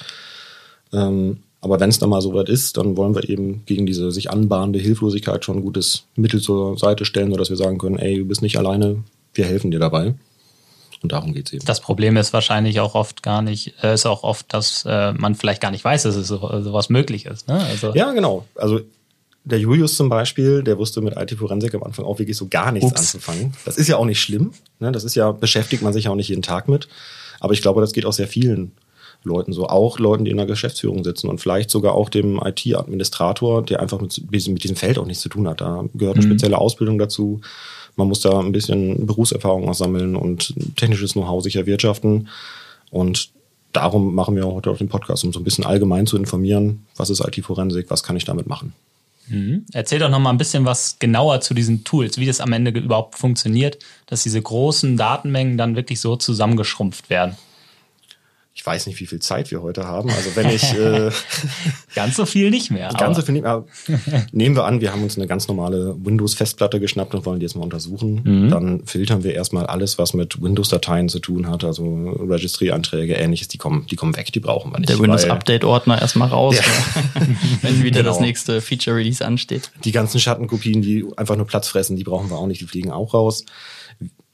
Ähm, 0.93 1.39
aber 1.61 1.81
wenn 1.81 1.91
es 1.91 1.99
dann 1.99 2.11
mal 2.11 2.23
so 2.23 2.33
weit 2.33 2.49
ist, 2.49 2.77
dann 2.77 2.97
wollen 2.97 3.15
wir 3.15 3.29
eben 3.29 3.63
gegen 3.67 3.87
diese 3.87 4.11
sich 4.11 4.31
anbahnende 4.31 4.79
Hilflosigkeit 4.79 5.45
schon 5.45 5.59
ein 5.59 5.63
gutes 5.63 6.05
Mittel 6.15 6.41
zur 6.41 6.79
Seite 6.79 7.05
stellen, 7.05 7.31
sodass 7.31 7.51
wir 7.51 7.57
sagen 7.57 7.79
können, 7.79 7.99
ey, 7.99 8.19
du 8.19 8.25
bist 8.25 8.41
nicht 8.41 8.57
alleine, 8.57 9.03
wir 9.35 9.45
helfen 9.45 9.71
dir 9.71 9.81
dabei. 9.81 10.15
Und 11.03 11.13
darum 11.13 11.35
geht 11.35 11.49
es 11.49 11.53
eben. 11.53 11.65
Das 11.67 11.81
Problem 11.81 12.17
ist 12.17 12.33
wahrscheinlich 12.33 12.81
auch 12.81 12.95
oft 12.95 13.23
gar 13.23 13.43
nicht, 13.43 13.75
äh, 13.83 13.95
ist 13.95 14.07
auch 14.07 14.23
oft, 14.23 14.53
dass 14.55 14.85
äh, 14.87 15.13
man 15.13 15.35
vielleicht 15.35 15.61
gar 15.61 15.71
nicht 15.71 15.85
weiß, 15.85 16.05
dass 16.05 16.17
es 16.17 16.27
so, 16.27 16.39
sowas 16.63 16.89
möglich 16.89 17.27
ist. 17.27 17.49
Ne? 17.49 17.59
Also 17.71 17.95
ja, 17.95 18.13
genau. 18.13 18.47
Also 18.55 18.81
der 19.47 19.61
Julius 19.61 19.97
zum 19.97 20.09
Beispiel, 20.09 20.63
der 20.65 20.77
wusste 20.77 21.01
mit 21.01 21.17
IT-Forensik 21.17 21.75
am 21.75 21.85
Anfang 21.85 22.05
auch 22.05 22.19
wirklich 22.19 22.37
so 22.37 22.49
gar 22.49 22.73
nichts 22.73 22.91
Ups. 22.91 23.01
anzufangen. 23.01 23.55
Das 23.65 23.79
ist 23.79 23.87
ja 23.87 23.97
auch 23.97 24.05
nicht 24.05 24.21
schlimm. 24.21 24.51
Ne? 24.81 24.91
Das 24.91 25.05
ist 25.05 25.15
ja, 25.15 25.31
beschäftigt 25.31 25.83
man 25.83 25.93
sich 25.93 26.07
ja 26.07 26.11
auch 26.11 26.17
nicht 26.17 26.29
jeden 26.29 26.43
Tag 26.43 26.69
mit. 26.69 26.89
Aber 27.39 27.53
ich 27.53 27.63
glaube, 27.63 27.81
das 27.81 27.93
geht 27.93 28.07
auch 28.07 28.13
sehr 28.13 28.27
vielen 28.27 28.73
Leuten 29.23 29.53
so. 29.53 29.69
Auch 29.69 30.01
Leuten, 30.01 30.25
die 30.25 30.33
in 30.33 30.37
der 30.37 30.47
Geschäftsführung 30.47 31.05
sitzen 31.05 31.29
und 31.29 31.41
vielleicht 31.41 31.71
sogar 31.71 31.95
auch 31.95 32.09
dem 32.09 32.41
IT-Administrator, 32.45 33.63
der 33.63 33.81
einfach 33.81 34.01
mit, 34.01 34.21
mit, 34.31 34.65
diesem 34.65 34.77
Feld 34.77 34.99
auch 34.99 35.07
nichts 35.07 35.23
zu 35.23 35.29
tun 35.29 35.49
hat. 35.49 35.61
Da 35.61 35.85
gehört 35.95 36.17
eine 36.17 36.27
mhm. 36.27 36.31
spezielle 36.31 36.59
Ausbildung 36.59 36.99
dazu. 36.99 37.41
Man 37.95 38.09
muss 38.09 38.21
da 38.21 38.41
ein 38.41 38.53
bisschen 38.53 39.07
Berufserfahrung 39.07 39.69
auch 39.69 39.75
sammeln 39.75 40.17
und 40.17 40.55
technisches 40.75 41.13
Know-how 41.13 41.43
sich 41.43 41.55
erwirtschaften. 41.55 42.29
Und 42.91 43.31
darum 43.73 44.13
machen 44.13 44.35
wir 44.35 44.45
heute 44.45 44.71
auch 44.73 44.79
den 44.79 44.89
Podcast, 44.89 45.25
um 45.25 45.33
so 45.33 45.39
ein 45.39 45.45
bisschen 45.45 45.65
allgemein 45.65 46.07
zu 46.07 46.17
informieren, 46.17 46.85
was 46.97 47.11
ist 47.11 47.21
IT-Forensik, 47.21 47.91
was 47.91 48.03
kann 48.03 48.17
ich 48.17 48.25
damit 48.25 48.49
machen. 48.49 48.73
Mhm. 49.29 49.67
Erzähl 49.73 49.99
doch 49.99 50.11
noch 50.11 50.19
mal 50.19 50.31
ein 50.31 50.39
bisschen 50.39 50.65
was 50.65 50.99
genauer 50.99 51.41
zu 51.41 51.55
diesen 51.55 51.85
Tools, 51.85 52.19
wie 52.19 52.27
das 52.27 52.41
am 52.41 52.53
Ende 52.53 52.71
überhaupt 52.71 53.17
funktioniert, 53.17 53.79
dass 54.07 54.23
diese 54.23 54.41
großen 54.41 54.97
Datenmengen 54.97 55.57
dann 55.57 55.77
wirklich 55.77 56.01
so 56.01 56.17
zusammengeschrumpft 56.17 57.11
werden 57.11 57.37
ich 58.57 58.65
weiß 58.65 58.87
nicht, 58.87 58.99
wie 59.01 59.07
viel 59.07 59.21
Zeit 59.21 59.51
wir 59.51 59.61
heute 59.61 59.87
haben. 59.87 60.09
Also 60.11 60.35
wenn 60.35 60.49
ich 60.49 60.73
äh, 60.73 61.11
ganz 61.95 62.17
so 62.17 62.25
viel 62.25 62.49
nicht 62.49 62.71
mehr. 62.71 62.89
Ganz 62.99 63.19
so 63.19 63.23
viel 63.23 63.35
nicht 63.35 63.43
mehr. 63.43 63.67
Nehmen 64.33 64.57
wir 64.57 64.65
an, 64.65 64.81
wir 64.81 64.93
haben 64.93 65.03
uns 65.03 65.19
eine 65.19 65.27
ganz 65.27 65.47
normale 65.47 65.95
Windows-Festplatte 66.03 66.81
geschnappt 66.81 67.15
und 67.15 67.27
wollen 67.27 67.39
die 67.39 67.45
jetzt 67.45 67.55
mal 67.55 67.65
untersuchen. 67.65 68.23
Mhm. 68.25 68.51
Dann 68.51 68.87
filtern 68.87 69.23
wir 69.25 69.35
erstmal 69.35 69.67
alles, 69.67 69.99
was 69.99 70.15
mit 70.15 70.41
Windows-Dateien 70.41 71.11
zu 71.11 71.19
tun 71.19 71.49
hat, 71.49 71.65
also 71.65 71.85
Registry-Anträge, 71.85 73.13
ähnliches, 73.17 73.49
die 73.49 73.59
kommen, 73.59 73.87
die 73.91 73.97
kommen 73.97 74.17
weg, 74.17 74.33
die 74.33 74.41
brauchen 74.41 74.73
wir 74.73 74.79
nicht. 74.79 74.89
Der 74.89 75.01
Windows-Update-Ordner 75.01 76.01
erstmal 76.01 76.29
raus, 76.29 76.57
ja. 76.57 77.23
wenn 77.61 77.83
wieder 77.83 78.01
genau. 78.01 78.13
das 78.13 78.21
nächste 78.21 78.63
Feature-Release 78.63 79.23
ansteht. 79.23 79.71
Die 79.85 79.93
ganzen 79.93 80.19
Schattenkopien, 80.19 80.81
die 80.81 81.05
einfach 81.19 81.37
nur 81.37 81.47
Platz 81.47 81.69
fressen, 81.69 81.97
die 81.97 82.05
brauchen 82.05 82.31
wir 82.31 82.39
auch 82.39 82.47
nicht, 82.47 82.63
die 82.63 82.67
fliegen 82.67 82.91
auch 82.91 83.13
raus. 83.13 83.45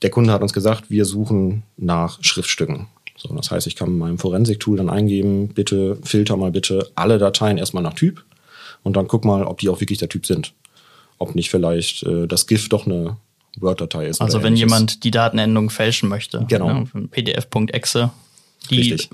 Der 0.03 0.11
Kunde 0.11 0.33
hat 0.33 0.43
uns 0.43 0.53
gesagt, 0.53 0.91
wir 0.91 1.05
suchen 1.07 1.65
nach 1.77 2.23
Schriftstücken. 2.23 2.87
So, 3.17 3.35
das 3.35 3.51
heißt, 3.51 3.67
ich 3.67 3.77
kann 3.77 3.89
in 3.89 3.99
meinem 3.99 4.19
Forensik-Tool 4.19 4.79
dann 4.79 4.91
eingeben, 4.91 5.49
bitte 5.49 5.99
filter 6.03 6.37
mal 6.37 6.51
bitte 6.51 6.91
alle 6.95 7.19
Dateien 7.19 7.59
erstmal 7.59 7.83
nach 7.83 7.95
Typ 7.95 8.25
und 8.83 8.97
dann 8.97 9.09
guck 9.09 9.25
mal, 9.25 9.45
ob 9.45 9.59
die 9.59 9.69
auch 9.69 9.81
wirklich 9.81 9.99
der 9.99 10.09
Typ 10.09 10.27
sind. 10.27 10.53
Ob 11.19 11.35
nicht 11.35 11.51
vielleicht 11.51 12.03
äh, 12.03 12.27
das 12.27 12.47
GIF 12.47 12.69
doch 12.69 12.87
eine 12.87 13.17
Word-Datei 13.59 14.07
ist. 14.07 14.21
Also 14.21 14.43
wenn 14.43 14.57
jemand 14.57 15.05
die 15.05 15.11
Datenendung 15.11 15.71
fälschen 15.71 16.09
möchte. 16.09 16.45
Genau. 16.49 16.73
Ne, 16.73 17.09
PDF.exe, 17.11 18.11
die 18.71 18.79
Richtig. 18.79 19.11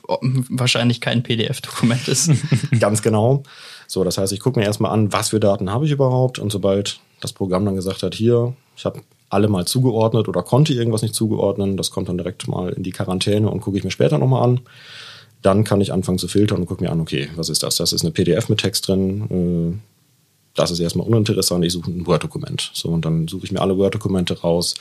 wahrscheinlich 0.48 1.00
kein 1.00 1.22
PDF-Dokument 1.22 2.06
ist. 2.08 2.30
Ganz 2.80 3.02
genau. 3.02 3.42
So, 3.87 4.04
das 4.04 4.18
heißt, 4.18 4.32
ich 4.32 4.40
gucke 4.40 4.58
mir 4.61 4.66
erstmal 4.66 4.92
an, 4.92 5.12
was 5.12 5.30
für 5.30 5.40
Daten 5.40 5.70
habe 5.70 5.87
ich 5.87 5.90
überhaupt 5.90 6.38
und 6.38 6.50
sobald 6.50 7.00
das 7.20 7.32
Programm 7.32 7.64
dann 7.64 7.74
gesagt 7.74 8.02
hat, 8.02 8.14
hier, 8.14 8.54
ich 8.76 8.84
habe 8.84 9.00
alle 9.30 9.48
mal 9.48 9.66
zugeordnet 9.66 10.28
oder 10.28 10.42
konnte 10.42 10.72
irgendwas 10.72 11.02
nicht 11.02 11.14
zugeordnen. 11.14 11.76
Das 11.76 11.90
kommt 11.90 12.08
dann 12.08 12.18
direkt 12.18 12.48
mal 12.48 12.72
in 12.72 12.82
die 12.82 12.92
Quarantäne 12.92 13.50
und 13.50 13.60
gucke 13.60 13.76
ich 13.76 13.84
mir 13.84 13.90
später 13.90 14.18
nochmal 14.18 14.44
an. 14.44 14.60
Dann 15.42 15.64
kann 15.64 15.80
ich 15.80 15.92
anfangen 15.92 16.18
zu 16.18 16.28
filtern 16.28 16.60
und 16.60 16.66
gucke 16.66 16.82
mir 16.82 16.90
an, 16.90 17.00
okay, 17.00 17.28
was 17.36 17.48
ist 17.48 17.62
das? 17.62 17.76
Das 17.76 17.92
ist 17.92 18.02
eine 18.02 18.10
PDF 18.10 18.48
mit 18.48 18.60
Text 18.60 18.88
drin. 18.88 19.78
Äh, 19.78 19.88
das 20.54 20.70
ist 20.70 20.80
erstmal 20.80 21.06
uninteressant. 21.06 21.64
Ich 21.64 21.72
suche 21.72 21.90
ein 21.90 22.06
Word-Dokument. 22.06 22.70
So, 22.74 22.88
und 22.88 23.04
dann 23.04 23.28
suche 23.28 23.44
ich 23.44 23.52
mir 23.52 23.60
alle 23.60 23.76
Word-Dokumente 23.76 24.40
raus. 24.40 24.74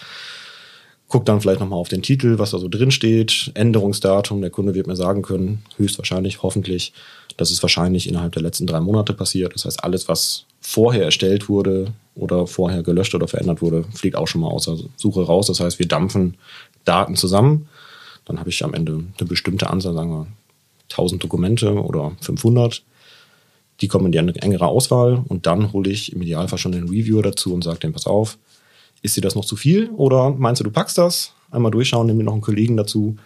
Guck 1.07 1.25
dann 1.25 1.39
vielleicht 1.39 1.59
nochmal 1.59 1.79
auf 1.79 1.89
den 1.89 2.01
Titel, 2.01 2.39
was 2.39 2.51
da 2.51 2.57
so 2.57 2.67
drin 2.67 2.91
steht, 2.91 3.51
Änderungsdatum. 3.53 4.41
Der 4.41 4.49
Kunde 4.49 4.73
wird 4.73 4.87
mir 4.87 4.95
sagen 4.95 5.21
können, 5.21 5.63
höchstwahrscheinlich, 5.77 6.41
hoffentlich, 6.41 6.93
das 7.37 7.51
ist 7.51 7.61
wahrscheinlich 7.61 8.09
innerhalb 8.09 8.33
der 8.33 8.41
letzten 8.41 8.65
drei 8.65 8.81
Monate 8.81 9.13
passiert. 9.13 9.53
Das 9.53 9.65
heißt, 9.65 9.83
alles, 9.83 10.07
was 10.07 10.46
vorher 10.61 11.05
erstellt 11.05 11.49
wurde 11.49 11.93
oder 12.15 12.47
vorher 12.47 12.83
gelöscht 12.83 13.15
oder 13.15 13.27
verändert 13.27 13.61
wurde, 13.61 13.83
fliegt 13.93 14.15
auch 14.15 14.27
schon 14.27 14.41
mal 14.41 14.49
aus 14.49 14.65
der 14.65 14.77
Suche 14.95 15.21
raus. 15.21 15.47
Das 15.47 15.59
heißt, 15.59 15.79
wir 15.79 15.87
dampfen 15.87 16.35
Daten 16.85 17.15
zusammen. 17.15 17.67
Dann 18.25 18.39
habe 18.39 18.49
ich 18.49 18.63
am 18.63 18.73
Ende 18.73 19.03
eine 19.17 19.27
bestimmte 19.27 19.69
Anzahl, 19.69 19.93
sagen 19.93 20.11
wir 20.11 20.27
1000 20.91 21.23
Dokumente 21.23 21.73
oder 21.73 22.13
500. 22.21 22.83
Die 23.81 23.87
kommen 23.87 24.11
in 24.11 24.27
die 24.27 24.39
engere 24.41 24.67
Auswahl 24.67 25.23
und 25.27 25.45
dann 25.45 25.71
hole 25.71 25.89
ich 25.89 26.11
im 26.11 26.21
Idealfall 26.21 26.57
schon 26.57 26.71
den 26.71 26.89
Reviewer 26.89 27.21
dazu 27.21 27.53
und 27.53 27.63
sage 27.63 27.79
dem, 27.79 27.93
pass 27.93 28.07
auf, 28.07 28.37
ist 29.03 29.15
dir 29.15 29.21
das 29.21 29.35
noch 29.35 29.45
zu 29.45 29.55
viel 29.55 29.89
oder 29.91 30.31
meinst 30.31 30.59
du, 30.59 30.63
du 30.63 30.71
packst 30.71 30.97
das? 30.97 31.33
Einmal 31.51 31.71
durchschauen, 31.71 32.07
nimm 32.07 32.17
dir 32.17 32.23
noch 32.23 32.33
einen 32.33 32.41
Kollegen 32.41 32.75
dazu 32.75 33.17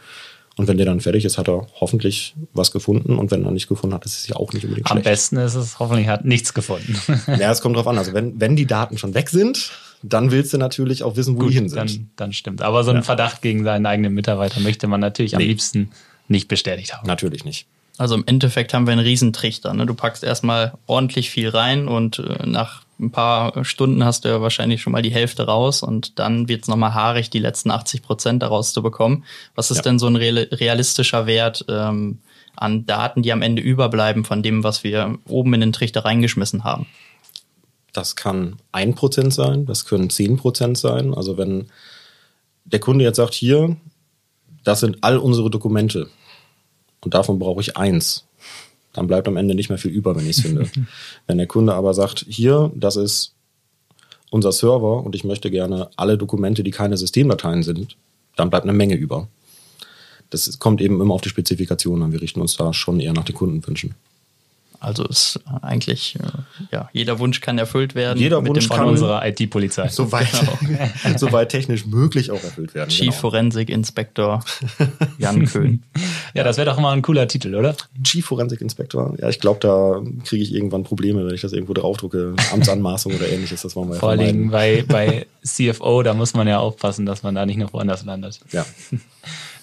und 0.57 0.67
wenn 0.67 0.77
der 0.77 0.85
dann 0.85 0.99
fertig 0.99 1.23
ist, 1.23 1.37
hat 1.37 1.47
er 1.47 1.67
hoffentlich 1.79 2.35
was 2.53 2.71
gefunden. 2.71 3.17
Und 3.17 3.31
wenn 3.31 3.45
er 3.45 3.51
nicht 3.51 3.67
gefunden 3.67 3.93
hat, 3.93 4.05
ist 4.05 4.19
es 4.19 4.27
ja 4.27 4.35
auch 4.35 4.51
nicht 4.51 4.63
unbedingt 4.65 4.91
Am 4.91 4.95
schlecht. 4.95 5.07
Am 5.07 5.11
besten 5.11 5.37
ist 5.37 5.55
es, 5.55 5.79
hoffentlich 5.79 6.07
hat 6.07 6.25
nichts 6.25 6.53
gefunden. 6.53 6.97
ja, 7.27 7.51
es 7.51 7.61
kommt 7.61 7.77
drauf 7.77 7.87
an. 7.87 7.97
Also 7.97 8.13
wenn, 8.13 8.39
wenn 8.39 8.55
die 8.55 8.65
Daten 8.65 8.97
schon 8.97 9.13
weg 9.13 9.29
sind, 9.29 9.71
dann 10.03 10.31
willst 10.31 10.51
du 10.53 10.57
natürlich 10.57 11.03
auch 11.03 11.15
wissen, 11.15 11.35
wo 11.35 11.39
Gut, 11.39 11.51
die 11.51 11.53
hin 11.55 11.69
sind. 11.69 11.77
Dann, 11.77 12.09
dann 12.17 12.33
stimmt. 12.33 12.61
Aber 12.61 12.83
so 12.83 12.91
einen 12.91 12.99
ja. 12.99 13.03
Verdacht 13.03 13.41
gegen 13.41 13.63
seinen 13.63 13.85
eigenen 13.85 14.13
Mitarbeiter 14.13 14.59
möchte 14.59 14.87
man 14.87 14.99
natürlich 14.99 15.31
nee. 15.31 15.37
am 15.37 15.47
liebsten 15.47 15.91
nicht 16.27 16.47
bestätigt 16.47 16.93
haben. 16.93 17.07
Natürlich 17.07 17.45
nicht. 17.45 17.67
Also 17.97 18.15
im 18.15 18.23
Endeffekt 18.25 18.73
haben 18.73 18.87
wir 18.87 18.93
einen 18.93 19.01
Riesentrichter. 19.01 19.73
Ne? 19.73 19.85
Du 19.85 19.93
packst 19.93 20.23
erstmal 20.23 20.73
ordentlich 20.85 21.29
viel 21.29 21.49
rein 21.49 21.87
und 21.87 22.19
äh, 22.19 22.45
nach 22.45 22.83
ein 23.01 23.11
paar 23.11 23.65
Stunden 23.65 24.05
hast 24.05 24.23
du 24.23 24.29
ja 24.29 24.41
wahrscheinlich 24.41 24.81
schon 24.81 24.93
mal 24.93 25.01
die 25.01 25.11
Hälfte 25.11 25.45
raus 25.45 25.83
und 25.83 26.19
dann 26.19 26.47
wird 26.47 26.63
es 26.63 26.67
nochmal 26.67 26.93
haarig, 26.93 27.29
die 27.29 27.39
letzten 27.39 27.71
80 27.71 28.03
Prozent 28.03 28.43
daraus 28.43 28.73
zu 28.73 28.81
bekommen. 28.81 29.25
Was 29.55 29.71
ist 29.71 29.77
ja. 29.77 29.83
denn 29.83 29.99
so 29.99 30.07
ein 30.07 30.15
realistischer 30.15 31.25
Wert 31.25 31.65
ähm, 31.67 32.19
an 32.55 32.85
Daten, 32.85 33.23
die 33.23 33.31
am 33.31 33.41
Ende 33.41 33.61
überbleiben 33.61 34.23
von 34.23 34.43
dem, 34.43 34.63
was 34.63 34.83
wir 34.83 35.17
oben 35.27 35.53
in 35.53 35.61
den 35.61 35.73
Trichter 35.73 36.05
reingeschmissen 36.05 36.63
haben? 36.63 36.85
Das 37.91 38.15
kann 38.15 38.57
ein 38.71 38.95
Prozent 38.95 39.33
sein, 39.33 39.65
das 39.65 39.85
können 39.85 40.09
zehn 40.09 40.37
Prozent 40.37 40.77
sein. 40.77 41.13
Also 41.13 41.37
wenn 41.37 41.69
der 42.63 42.79
Kunde 42.79 43.03
jetzt 43.03 43.17
sagt, 43.17 43.33
hier, 43.33 43.75
das 44.63 44.79
sind 44.79 44.99
all 45.01 45.17
unsere 45.17 45.49
Dokumente 45.49 46.07
und 47.03 47.13
davon 47.13 47.39
brauche 47.39 47.61
ich 47.61 47.77
eins, 47.77 48.25
dann 48.93 49.07
bleibt 49.07 49.27
am 49.27 49.37
Ende 49.37 49.55
nicht 49.55 49.69
mehr 49.69 49.77
viel 49.77 49.91
über, 49.91 50.15
wenn 50.15 50.23
ich 50.23 50.37
es 50.37 50.41
finde. 50.41 50.69
wenn 51.27 51.37
der 51.37 51.47
Kunde 51.47 51.73
aber 51.73 51.93
sagt, 51.93 52.25
hier, 52.27 52.71
das 52.75 52.95
ist 52.95 53.33
unser 54.29 54.51
Server 54.51 55.03
und 55.03 55.15
ich 55.15 55.23
möchte 55.23 55.51
gerne 55.51 55.89
alle 55.95 56.17
Dokumente, 56.17 56.63
die 56.63 56.71
keine 56.71 56.97
Systemdateien 56.97 57.63
sind, 57.63 57.97
dann 58.35 58.49
bleibt 58.49 58.65
eine 58.65 58.73
Menge 58.73 58.95
über. 58.95 59.27
Das 60.29 60.59
kommt 60.59 60.81
eben 60.81 61.01
immer 61.01 61.13
auf 61.13 61.21
die 61.21 61.29
Spezifikation 61.29 62.01
an. 62.01 62.13
Wir 62.13 62.21
richten 62.21 62.39
uns 62.39 62.55
da 62.55 62.73
schon 62.73 62.99
eher 62.99 63.13
nach 63.13 63.25
den 63.25 63.35
Kundenwünschen. 63.35 63.95
Also 64.81 65.05
ist 65.05 65.39
eigentlich, 65.61 66.15
äh, 66.15 66.73
ja, 66.75 66.89
jeder 66.91 67.19
Wunsch 67.19 67.39
kann 67.39 67.59
erfüllt 67.59 67.93
werden. 67.93 68.17
Jeder 68.17 68.43
Wunsch 68.43 68.67
kann 68.67 68.87
unserer 68.87 69.23
IT-Polizei. 69.27 69.87
Soweit, 69.89 70.27
genau. 70.31 70.89
soweit 71.17 71.49
technisch 71.49 71.85
möglich 71.85 72.31
auch 72.31 72.43
erfüllt 72.43 72.73
werden. 72.73 72.89
Chief 72.89 73.09
genau. 73.09 73.21
Forensik 73.21 73.69
Inspektor 73.69 74.43
Jan 75.19 75.45
Köhn. 75.45 75.83
ja, 76.33 76.43
das 76.43 76.57
wäre 76.57 76.71
doch 76.71 76.79
mal 76.79 76.93
ein 76.93 77.03
cooler 77.03 77.27
Titel, 77.27 77.53
oder? 77.53 77.75
Chief 78.03 78.25
Forensik 78.25 78.59
Inspektor. 78.59 79.13
Ja, 79.21 79.29
ich 79.29 79.39
glaube, 79.39 79.59
da 79.59 80.01
kriege 80.25 80.41
ich 80.41 80.51
irgendwann 80.51 80.83
Probleme, 80.83 81.27
wenn 81.27 81.35
ich 81.35 81.41
das 81.41 81.53
irgendwo 81.53 81.73
draufdrucke. 81.73 82.33
Amtsanmaßung 82.51 83.13
oder 83.13 83.29
ähnliches, 83.29 83.61
das 83.61 83.75
wollen 83.75 83.89
wir 83.89 83.97
Vor 83.97 84.09
allen 84.09 84.19
Dingen 84.19 84.49
bei, 84.49 84.83
bei 84.87 85.27
CFO, 85.43 86.03
da 86.03 86.13
muss 86.13 86.33
man 86.33 86.47
ja 86.47 86.59
aufpassen, 86.59 87.05
dass 87.05 87.23
man 87.23 87.35
da 87.35 87.45
nicht 87.45 87.57
noch 87.57 87.73
woanders 87.73 88.05
landet. 88.05 88.39
Ja. 88.51 88.65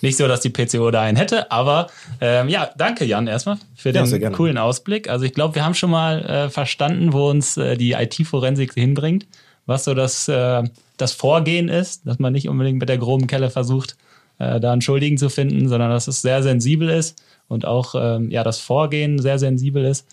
Nicht 0.01 0.17
so, 0.17 0.29
dass 0.29 0.41
die 0.41 0.51
PCO 0.51 0.93
da 0.93 1.03
einen 1.03 1.17
hätte, 1.17 1.51
aber 1.51 1.89
ähm, 2.21 2.49
ja, 2.49 2.71
danke 2.77 3.05
Jan 3.05 3.27
erstmal 3.27 3.59
für 3.75 3.93
den 3.93 4.07
ja, 4.07 4.31
coolen 4.31 4.57
Ausblick. 4.57 5.09
Also 5.09 5.25
ich 5.25 5.35
glaube, 5.35 5.57
wir 5.57 5.65
haben 5.65 5.75
schon 5.75 5.91
mal 5.91 6.25
äh, 6.25 6.51
verstanden, 6.51 7.13
wo 7.13 7.29
uns 7.29 7.57
äh, 7.57 7.77
die 7.77 7.93
IT-Forensik 7.93 8.75
hinbringt, 8.75 9.27
was 9.67 9.85
so 9.85 9.95
das, 9.95 10.29
äh, 10.29 10.63
das 10.99 11.13
Vorgehen 11.15 11.69
ist, 11.69 12.07
dass 12.07 12.21
man 12.21 12.33
nicht 12.33 12.49
unbedingt 12.49 12.79
mit 12.79 12.89
der 12.89 12.99
groben 12.99 13.27
Kelle 13.27 13.51
versucht, 13.51 13.97
äh, 14.39 14.61
da 14.61 14.73
einen 14.73 14.83
Schuldigen 14.83 15.19
zu 15.19 15.31
finden, 15.31 15.69
sondern 15.69 15.91
dass 15.91 16.07
es 16.07 16.23
sehr 16.23 16.45
sensibel 16.45 16.89
ist 16.89 17.21
und 17.49 17.65
auch 17.65 17.97
ähm, 17.97 18.31
ja 18.31 18.45
das 18.45 18.61
Vorgehen 18.61 19.19
sehr 19.19 19.41
sensibel 19.41 19.85
ist. 19.85 20.07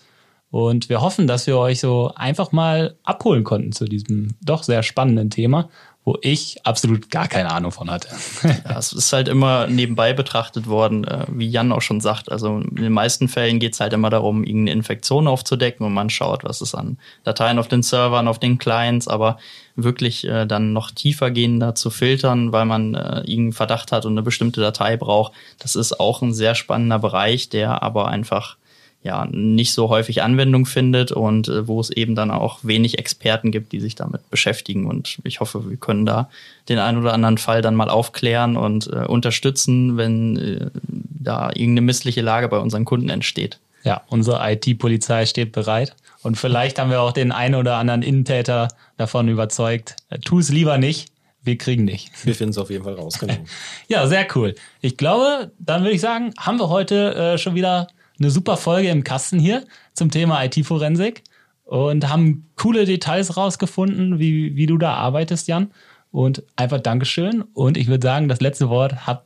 Und 0.56 0.88
wir 0.88 1.02
hoffen, 1.02 1.26
dass 1.26 1.46
wir 1.46 1.58
euch 1.58 1.80
so 1.80 2.12
einfach 2.14 2.50
mal 2.50 2.96
abholen 3.04 3.44
konnten 3.44 3.72
zu 3.72 3.84
diesem 3.84 4.36
doch 4.40 4.62
sehr 4.62 4.82
spannenden 4.82 5.28
Thema 5.28 5.68
wo 6.06 6.16
ich 6.22 6.64
absolut 6.64 7.10
gar 7.10 7.26
keine 7.26 7.50
Ahnung 7.50 7.72
von 7.72 7.90
hatte. 7.90 8.08
ja, 8.44 8.78
es 8.78 8.92
ist 8.92 9.12
halt 9.12 9.26
immer 9.26 9.66
nebenbei 9.66 10.12
betrachtet 10.12 10.68
worden, 10.68 11.02
äh, 11.02 11.26
wie 11.28 11.48
Jan 11.48 11.72
auch 11.72 11.82
schon 11.82 12.00
sagt. 12.00 12.30
Also 12.30 12.58
in 12.58 12.76
den 12.76 12.92
meisten 12.92 13.26
Fällen 13.26 13.58
geht 13.58 13.74
es 13.74 13.80
halt 13.80 13.92
immer 13.92 14.08
darum, 14.08 14.44
irgendeine 14.44 14.70
Infektion 14.70 15.26
aufzudecken 15.26 15.84
und 15.84 15.92
man 15.92 16.08
schaut, 16.08 16.44
was 16.44 16.60
ist 16.60 16.76
an 16.76 16.98
Dateien 17.24 17.58
auf 17.58 17.66
den 17.66 17.82
Servern, 17.82 18.28
auf 18.28 18.38
den 18.38 18.58
Clients, 18.58 19.08
aber 19.08 19.38
wirklich 19.74 20.24
äh, 20.28 20.46
dann 20.46 20.72
noch 20.72 20.92
tiefer 20.92 21.32
gehender 21.32 21.74
zu 21.74 21.90
filtern, 21.90 22.52
weil 22.52 22.66
man 22.66 22.94
äh, 22.94 23.22
irgendeinen 23.22 23.52
Verdacht 23.52 23.90
hat 23.90 24.06
und 24.06 24.12
eine 24.12 24.22
bestimmte 24.22 24.60
Datei 24.60 24.96
braucht, 24.96 25.32
das 25.58 25.74
ist 25.74 25.98
auch 25.98 26.22
ein 26.22 26.32
sehr 26.32 26.54
spannender 26.54 27.00
Bereich, 27.00 27.48
der 27.48 27.82
aber 27.82 28.06
einfach 28.06 28.58
ja 29.02 29.26
nicht 29.30 29.72
so 29.72 29.88
häufig 29.88 30.22
Anwendung 30.22 30.66
findet 30.66 31.12
und 31.12 31.48
äh, 31.48 31.66
wo 31.68 31.80
es 31.80 31.90
eben 31.90 32.14
dann 32.14 32.30
auch 32.30 32.60
wenig 32.62 32.98
Experten 32.98 33.52
gibt, 33.52 33.72
die 33.72 33.80
sich 33.80 33.94
damit 33.94 34.28
beschäftigen. 34.30 34.86
Und 34.86 35.18
ich 35.24 35.40
hoffe, 35.40 35.68
wir 35.68 35.76
können 35.76 36.06
da 36.06 36.28
den 36.68 36.78
einen 36.78 36.98
oder 36.98 37.12
anderen 37.12 37.38
Fall 37.38 37.62
dann 37.62 37.74
mal 37.74 37.88
aufklären 37.88 38.56
und 38.56 38.88
äh, 38.88 39.06
unterstützen, 39.06 39.96
wenn 39.96 40.36
äh, 40.36 40.70
da 40.88 41.50
irgendeine 41.50 41.82
missliche 41.82 42.20
Lage 42.22 42.48
bei 42.48 42.58
unseren 42.58 42.84
Kunden 42.84 43.08
entsteht. 43.08 43.58
Ja, 43.84 44.02
unsere 44.08 44.40
IT-Polizei 44.52 45.26
steht 45.26 45.52
bereit. 45.52 45.94
Und 46.22 46.36
vielleicht 46.36 46.80
haben 46.80 46.90
wir 46.90 47.00
auch 47.00 47.12
den 47.12 47.30
einen 47.30 47.54
oder 47.54 47.76
anderen 47.76 48.02
Innentäter 48.02 48.68
davon 48.96 49.28
überzeugt, 49.28 49.94
äh, 50.10 50.18
tu 50.18 50.40
es 50.40 50.50
lieber 50.50 50.78
nicht, 50.78 51.12
wir 51.46 51.56
kriegen 51.56 51.84
nicht. 51.84 52.10
Wir 52.26 52.34
finden 52.34 52.50
es 52.50 52.58
auf 52.58 52.70
jeden 52.70 52.82
Fall 52.82 52.94
raus, 52.94 53.20
genau. 53.20 53.36
ja, 53.88 54.08
sehr 54.08 54.26
cool. 54.34 54.56
Ich 54.80 54.96
glaube, 54.96 55.52
dann 55.60 55.82
würde 55.82 55.94
ich 55.94 56.00
sagen, 56.00 56.34
haben 56.36 56.58
wir 56.58 56.68
heute 56.68 57.14
äh, 57.14 57.38
schon 57.38 57.54
wieder 57.54 57.86
eine 58.18 58.30
super 58.30 58.56
Folge 58.56 58.88
im 58.88 59.04
Kasten 59.04 59.38
hier 59.38 59.64
zum 59.92 60.10
Thema 60.10 60.44
IT-Forensik 60.44 61.22
und 61.64 62.08
haben 62.08 62.48
coole 62.56 62.84
Details 62.84 63.36
rausgefunden, 63.36 64.18
wie, 64.18 64.56
wie 64.56 64.66
du 64.66 64.78
da 64.78 64.94
arbeitest, 64.94 65.48
Jan. 65.48 65.70
Und 66.12 66.44
einfach 66.54 66.80
Dankeschön. 66.80 67.42
Und 67.52 67.76
ich 67.76 67.88
würde 67.88 68.06
sagen, 68.06 68.28
das 68.28 68.40
letzte 68.40 68.68
Wort 68.70 69.06
hat 69.06 69.24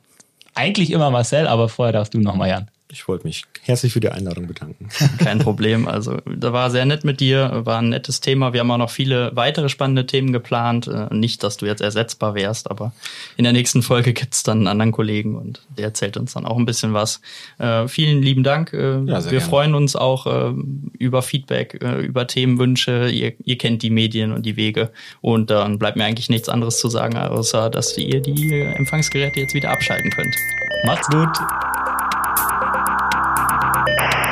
eigentlich 0.55 0.91
immer 0.91 1.11
Marcel, 1.11 1.47
aber 1.47 1.69
vorher 1.69 1.93
darfst 1.93 2.13
du 2.13 2.19
nochmal, 2.19 2.49
Jan. 2.49 2.70
Ich 2.91 3.07
wollte 3.07 3.25
mich 3.25 3.45
herzlich 3.63 3.93
für 3.93 4.01
die 4.01 4.09
Einladung 4.09 4.47
bedanken. 4.47 4.89
Kein 5.17 5.39
Problem. 5.39 5.87
Also, 5.87 6.17
da 6.25 6.51
war 6.51 6.69
sehr 6.69 6.85
nett 6.85 7.05
mit 7.05 7.19
dir, 7.19 7.61
war 7.63 7.79
ein 7.79 7.89
nettes 7.89 8.19
Thema. 8.19 8.51
Wir 8.53 8.59
haben 8.59 8.71
auch 8.71 8.77
noch 8.77 8.89
viele 8.89 9.31
weitere 9.33 9.69
spannende 9.69 10.05
Themen 10.05 10.33
geplant. 10.33 10.87
Äh, 10.87 11.13
nicht, 11.13 11.43
dass 11.43 11.57
du 11.57 11.65
jetzt 11.65 11.81
ersetzbar 11.81 12.35
wärst, 12.35 12.69
aber 12.69 12.91
in 13.37 13.45
der 13.45 13.53
nächsten 13.53 13.81
Folge 13.81 14.13
gibt's 14.13 14.43
dann 14.43 14.59
einen 14.59 14.67
anderen 14.67 14.91
Kollegen 14.91 15.35
und 15.35 15.61
der 15.77 15.85
erzählt 15.85 16.17
uns 16.17 16.33
dann 16.33 16.45
auch 16.45 16.57
ein 16.57 16.65
bisschen 16.65 16.93
was. 16.93 17.21
Äh, 17.59 17.87
vielen 17.87 18.21
lieben 18.21 18.43
Dank. 18.43 18.73
Äh, 18.73 18.77
ja, 18.77 19.05
wir 19.05 19.21
gerne. 19.21 19.41
freuen 19.41 19.75
uns 19.75 19.95
auch 19.95 20.27
äh, 20.27 20.53
über 20.99 21.21
Feedback, 21.21 21.79
äh, 21.81 22.01
über 22.01 22.27
Themenwünsche. 22.27 23.09
Ihr, 23.09 23.33
ihr 23.43 23.57
kennt 23.57 23.83
die 23.83 23.89
Medien 23.89 24.33
und 24.33 24.45
die 24.45 24.57
Wege. 24.57 24.91
Und 25.21 25.49
dann 25.49 25.79
bleibt 25.79 25.97
mir 25.97 26.05
eigentlich 26.05 26.29
nichts 26.29 26.49
anderes 26.49 26.79
zu 26.79 26.89
sagen, 26.89 27.17
außer 27.17 27.69
dass 27.69 27.97
ihr 27.97 28.21
die 28.21 28.53
Empfangsgeräte 28.53 29.39
jetzt 29.39 29.53
wieder 29.53 29.71
abschalten 29.71 30.11
könnt. 30.11 30.35
Macht's 30.85 31.07
gut. 31.07 31.29
Stop. 33.87 34.30